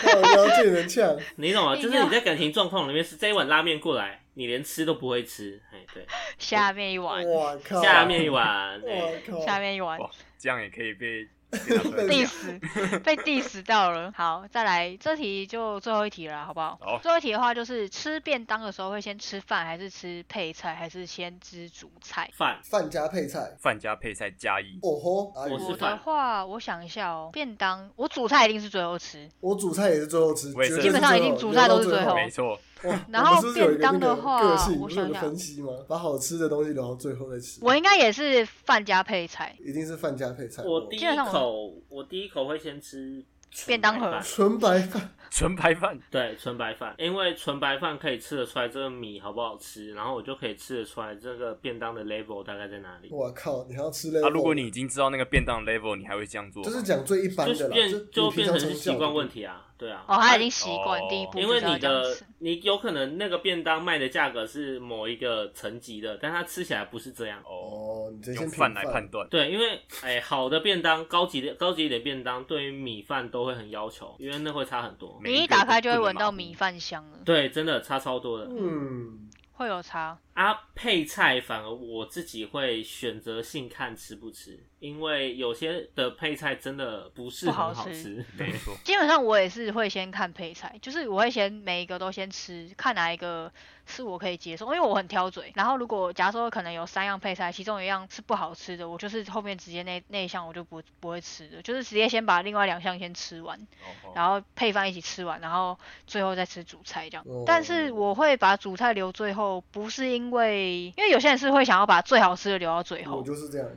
[1.35, 1.75] 你懂吗？
[1.75, 6.05] 就就是你在感情状况里面是这一碗拉面过来，你连吃都不会吃，哎，对，
[6.37, 7.81] 下面一碗，哇靠！
[7.81, 9.45] 下面一碗，哎哇靠！
[9.45, 10.09] 下面一碗哇，
[10.39, 14.11] 这样也可以被 diss 被 diss 到了。
[14.15, 16.77] 好，再来这题就最后一题了，好不好？
[16.81, 22.29] 好最后一题的话就是吃便当的时候会先吃饭，还是吃配菜，还是先吃主菜？
[22.37, 25.33] 饭饭加配菜，饭加配菜加一，哦吼！
[25.35, 30.51] 我我的话，我想一下哦，便当我主菜一定是最后吃，我主菜也是最后吃，
[30.81, 32.59] 基本上一定主菜都是最后没错，哇，
[33.09, 34.41] 然后便当的话
[34.79, 35.69] 我想想分析吗？
[35.87, 37.59] 把好吃的东西留到最后再吃。
[37.61, 39.55] 我应该也是饭加配菜。
[39.63, 40.63] 一定是饭加配菜。
[40.63, 43.23] 我第一口，我第一口会先吃
[43.65, 53.09] 便当盒纯白饭，纯白饭对，纯白饭，因为纯白饭可以吃得出来这个米好不好吃，然后我就可以吃得出来这个便当的 level 大概在哪里。
[53.09, 53.65] 我靠！
[53.67, 56.69] 你还要吃那啊，如果你已经知道那个便当 level，你还会这样做吗？
[56.69, 59.27] 就是讲最一般的啦，就是变就变成习惯问。
[59.27, 60.05] 题啊，对啊。
[60.07, 62.15] 哦，他已经习惯哦第一步因为你的。
[62.43, 67.39] 你有可能那个便当卖的价格是某一个层级的，但它吃起来不是这样。
[67.45, 69.25] 哦，哦，你用饭来判断。
[69.29, 75.17] 对，因为哎、好的便当，高级的高级一点便当，对于米饭都会很要求，因为那会差很多。
[75.23, 78.47] 每一你一打开就会闻到米饭香了，对，真的差超多的。
[78.49, 80.17] 嗯，会有差。
[80.33, 88.25] 啊，配菜反而我自己会选择性看吃不吃，因为有些的配菜真的不是很好吃吃。
[88.37, 93.51] 没错，基本上我也是会先看配菜，就是我会先每一个都先吃，看哪一个
[93.85, 95.51] 是我可以接受，因为我很挑嘴。
[95.55, 103.67] 然后如果假如说可能有三样配菜，其中一样是不好吃的，我就是后面直接那那一项我就不不会吃的，就是直接先把另外两项先吃完，
[104.15, 105.77] 然后配饭一起吃完，然后
[106.07, 107.23] 最后再吃主菜这样。
[107.27, 113.67] 哦但是我会把主菜留最后，不是因为因为有些人是会想要把最好吃的留到最后我，就是这样。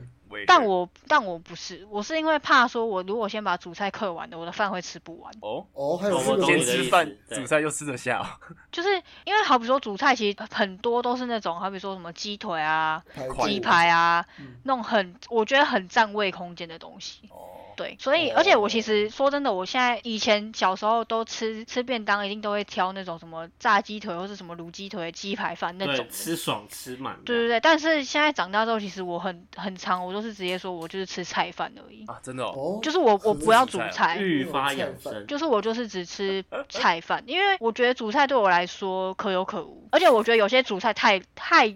[0.45, 5.33] 但我但我不是，我是因为怕说，我如果先把主菜嗑完的，我的饭会吃不完。
[5.39, 8.27] 哦，哦，还有先吃饭，主菜又吃得下哦。
[8.69, 8.89] 就是
[9.23, 13.01] 因为好比说主菜其实很多都是那种，好比说什么鸡腿啊、
[13.45, 17.29] 鸡排啊嗯，那种很我觉得很占位空间的东西。
[17.31, 26.05] 哦，对，所以而且我其实说真的，我现在以前小时候都吃吃便当，一定都会挑那种什么炸鸡腿或是什么卤鸡腿、鸡排饭那种。
[26.09, 27.15] 吃爽吃满。
[27.23, 35.27] 对对对，但是现在长大之后，其实我很很常，我都是直接说我就是吃菜饭而已，啊，真的哦，哦，就是我我不要主菜哦主菜，愈发养生。
[35.27, 41.67] 就是我就是只吃菜饭，因为我觉得主菜对我来说可有可无，而且我觉得有些主菜太太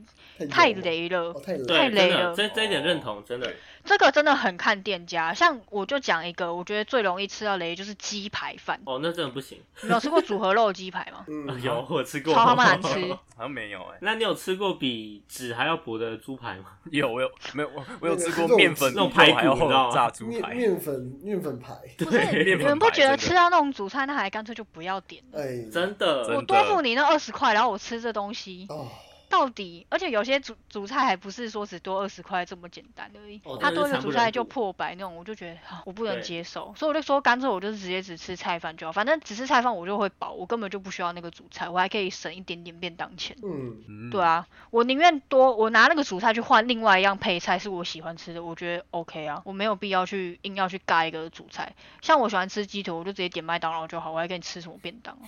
[0.50, 1.54] 太，雷了哦，，太
[1.90, 3.54] 雷，了这这一点认同，真的。
[3.84, 5.34] 这个真的很看店家。
[5.34, 9.60] 像我就讲一个，我觉得最容易吃到雷就是鸡排饭，哦，那真的不行。
[9.82, 11.26] 你有吃过组合肉鸡排吗？
[11.64, 12.32] 有，我吃过。
[12.32, 13.12] 超他妈难吃。
[13.36, 13.98] 好像没有哎。
[14.02, 16.66] 那你有吃过比纸还要薄的猪排吗？
[16.92, 17.70] 有，我有没有？
[17.76, 25.42] 我我有吃过面粉那种排骨肉还要厚你知道吗炸猪排，面粉面粉排，不是，面粉你们不觉得吃到那种主菜，那还干脆就不要点了？
[25.42, 28.88] 哎，真的，我多付你那二十块，然后我吃这东西，哦，
[29.32, 43.36] 到底，而且有些主主菜还不是说只多二十块这么简单而已，哦它多一个主菜就破百那种，我就觉得、啊、我不能接受，所以我就说干脆我就是直接只吃菜饭就好，反正只吃菜饭我就会饱，我根本就不需要那个主菜，我还可以省一点点便当钱。
[43.42, 51.74] 嗯，嗯对，啊，我宁愿多我拿那个主菜去换另外一样配菜是我喜欢吃的，我觉得 OK 啊，我没有必要去硬要去尬一个主菜。
[52.02, 55.24] 像我喜欢吃鸡腿，我就直接点麦当劳就好，我还跟你吃什么便当啊？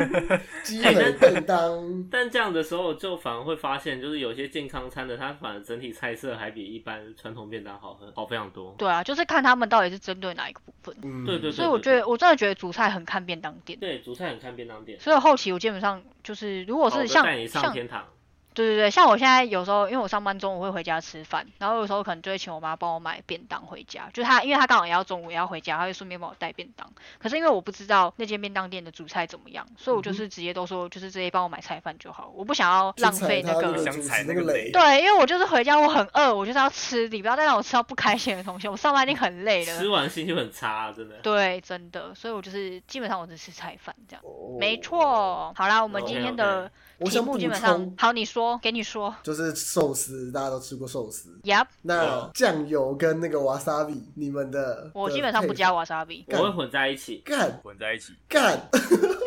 [0.64, 8.74] 鸡腿便当，但这样的时候，就反而会发现，就是有些健康餐的，它反而整体菜色还比一般传统便当好很好非常多。
[8.78, 10.94] 对啊，就是看他们到底是针对哪一个部分。
[11.02, 13.78] 嗯，对对对，所以我觉得我真的觉得主菜很看便当店。
[13.78, 18.04] 对主菜很看便当店，所以后期我基本上就是，如果是像带你上像天堂。
[18.60, 26.90] 对对对，像我现在有时候，因为我上班中午会回家吃饭，然后有时候可能就会请我妈帮我买便当回家，就她因为她刚好也要中午也要回家，她会顺便帮我带便当。
[27.18, 33.60] 可是因为我不知道那间便当店的主菜怎么样，所以我就是直接都说就是直接帮我买菜饭就好，我不想要浪费那个。
[33.60, 38.68] 去踩他想主持那踩那个雷雷，对，因为我就是回家我很饿，我就是要吃，你不要再让我吃到不开心的东西。
[38.68, 41.16] 我上班已经很累了吃，完心情很差、真的。
[41.22, 44.22] 对，真的，所以我就是基本上我只吃菜饭这样。
[44.24, 46.70] 哦没，错，好啦，我们今天的
[47.00, 49.14] 我想补目基本上充，好，你说，给你说。
[49.22, 51.38] 就是寿司，大家都吃过寿司。
[51.44, 57.22] ，Yep，那嗯酱油跟那个 wasabi，你们的我基本上不加 wasabi，我会混在一起。
[57.24, 57.58] 干。
[57.62, 58.12] 混在一起。
[58.28, 58.60] 干，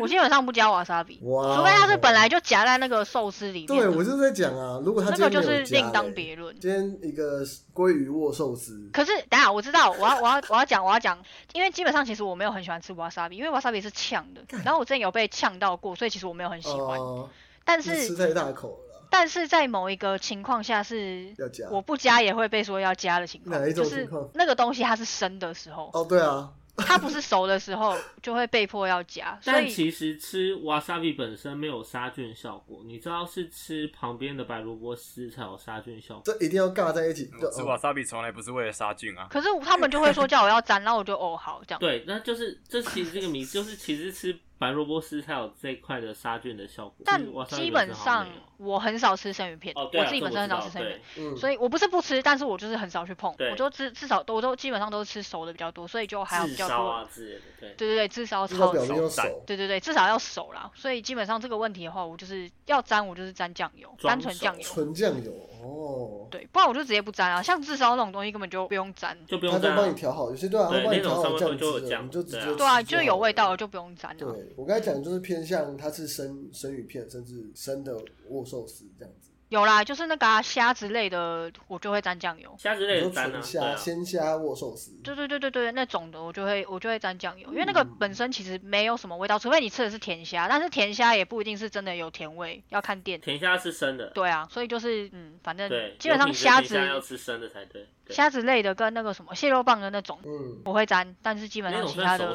[0.00, 1.56] 我基本上不加 wasabi，哇！
[1.56, 3.66] 除非它是本来就夹在那个寿司里面。
[3.66, 6.54] 对我就是在讲啊，如果他那个就是另当别论。
[6.60, 11.18] 今天一个鲑鱼握寿司，可是等下我知道，我要我要我要讲我要讲，
[11.52, 16.98] 因为基本上其实我没有很喜欢吃 wasabi，因为 wasabi 是呛的，然后我之前有被呛到过，所以其实我没有很喜欢。
[16.98, 17.28] 哦，
[17.64, 21.66] 但是吃是太大口了，但是在某一个情况下是要加。
[21.70, 36.22] 我不加也会被说要加的情况哪一，就是种情况那个东西它是生的时候，哦，对啊，它不是熟的时候就会被迫要加， 所以但其实吃 wasabi 本身没有杀菌效果，你知道是吃旁边的白萝卜丝才有杀菌效果。
[36.24, 37.26] 这一定要尬在一起。
[37.26, 39.28] 吃哦 wasabi 从来不是为了杀菌啊。
[39.30, 41.80] 可是他们就会说叫我要沾，然后我就哦好这样。
[41.80, 46.94] 对，那就是这其实这个谜就是其实吃白萝卜丝才有这一块的杀菌的效果。
[47.04, 56.76] 但基本上我很少吃生鱼片，哦，对啊我自己本身很少吃生鱼片，嗯，所以我不是不吃，但是我就是很少去碰，我就至至少我都基本上都是吃熟的比较多，所以就还有比炙较多。
[56.76, 57.74] 烧啊之类的，对。
[57.74, 58.92] 对对对，至少至少表超熟。
[58.94, 59.42] 面要熟。
[59.46, 60.70] 对对对，至少要熟啦。
[60.74, 64.62] 所以基本上这个问题的话，我就是要沾，我就是沾酱油，装单纯酱油。
[64.62, 67.42] 纯酱油哦，对，不然我就直接不沾啊。
[67.42, 69.16] 像炙烧那种东西根本就不用沾。
[69.26, 69.76] 就不用沾啊。
[69.76, 73.56] 帮你调好，有些对啊，他对帮你调好酱汁你就直接对啊对啊，就有味道了。
[73.56, 74.16] 就不用沾啊。
[74.18, 77.96] 对我刚才讲的就是偏向它是生生鱼片，甚至生的
[78.28, 79.30] 握寿司这样子。
[79.50, 82.52] 有啦，就是那个啊虾之类的，我就会沾酱油。
[82.58, 83.76] 虾之类的沾虾、对啊。
[83.76, 93.20] 鲜虾握寿司，对对对对对，那种的我就会我就会沾酱油，因为那个本身其实没有什么味道，除非你吃的是甜虾，但是甜虾也不一定是真的有甜味，要看店。
[93.20, 97.86] 甜虾是生的，对啊，所以就是嗯，反正对，基本上虾甜虾要吃生的才对。
[98.06, 102.34] 对虾子类的跟那个什么蟹肉棒的那种嗯，我会沾，但是基本上其他的。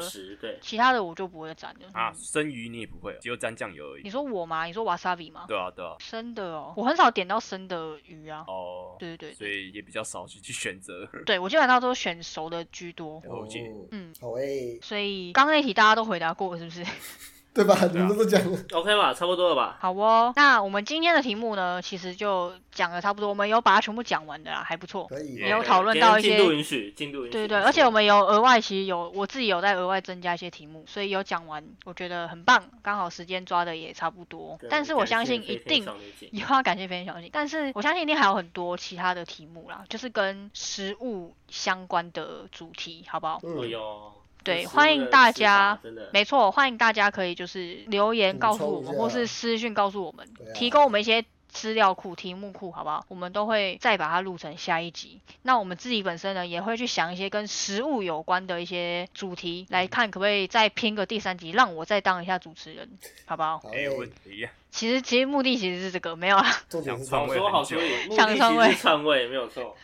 [0.60, 1.88] 其他的我就不会沾了。
[1.92, 4.10] 啊，嗯生鱼你也不会，只有沾酱油而已你。
[4.10, 4.64] 说我吗？
[4.64, 5.44] 你说 wasabi 吗？
[5.48, 5.94] 对啊，对啊。
[5.98, 8.44] 生的哦，我很少点到生的鱼啊。
[8.46, 11.08] 哦，对对对所以也比较少去去选择。
[11.24, 13.20] 对，我基本上都选熟的居多。
[13.20, 16.84] 了解哦嗯，好诶，所以刚刚那题大家都回答过是不是？
[17.62, 17.78] 对吧？
[17.92, 19.76] 你们都讲了，OK 吧，差不多了吧？
[19.80, 25.06] 好哦，那我们今天的题目呢，其实就讲的差不多，我们有把它全部讲完的啦，还不错。
[25.08, 27.32] 可以也有讨论到一些进度允许，进度允许。
[27.32, 34.58] 对对对，而且我们有额外，其实有我自己有在额外增加一些题目，所以有讲完，我觉得很棒，刚好时间抓的也差不多。
[34.70, 35.86] 但是我相信一定
[36.30, 43.36] 以后要感谢飞天小心，但是我相信一定还有很多其他的题目啦，就是跟食物相关的主题，好不好？
[43.36, 44.12] 哦嗯，哟，
[44.42, 45.78] 对欢迎大家
[46.12, 53.04] 没错，欢迎大家可以就是留言告诉我们，或是私讯告诉我们啊，提供我们一些资料库、题目库，好不好？
[53.08, 55.20] 我们都会再把它录成下一集。
[55.42, 62.88] 那我们自己本身呢，也会去想一些跟食物有关的一些主题，来看可不可以再拼个第三集，让我再当一下主持人，
[63.26, 63.60] 好不好？
[63.70, 64.48] 没有问嘞，题。
[64.70, 69.76] 其实其实目的其实是这个，没有啦，重点是想好这个说好说理，目的想篡位其实是篡位，没有错。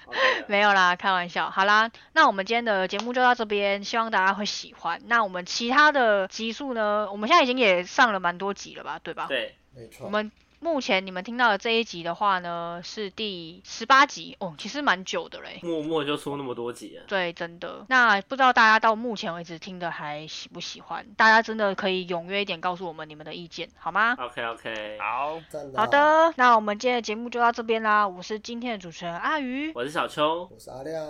[0.46, 1.50] 没有啦，开玩笑。
[1.50, 5.00] 好啦，那我们今天的节目就到这边，希望大家会喜欢。
[5.06, 9.26] 那我们其他的集数呢，我们现在已经也上了蛮多集了吧，对吧？
[9.26, 10.06] 对，没错。
[10.06, 10.30] 我们
[10.60, 15.60] 目前你们听到的这一集的话呢，是第十八集哦，其实蛮久的嘞。
[15.62, 17.04] 默默就出那么多集了。
[17.06, 17.84] 对，真的。
[17.88, 21.06] 那不知道大家到目前为止听的还喜不喜欢？
[21.16, 28.06] 大家真的可以踊跃一点告诉我们你们的意见，好吗？OK OK，好，赞好，的，那我们今天的节目就到这边啦。
[28.06, 31.04] 我是今天的主持人阿鱼，我是小秋，我是阿亮，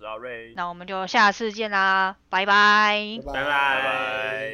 [0.00, 3.18] 老瑞，那我们就下次见啦，拜拜。
[3.24, 4.52] 拜拜拜拜。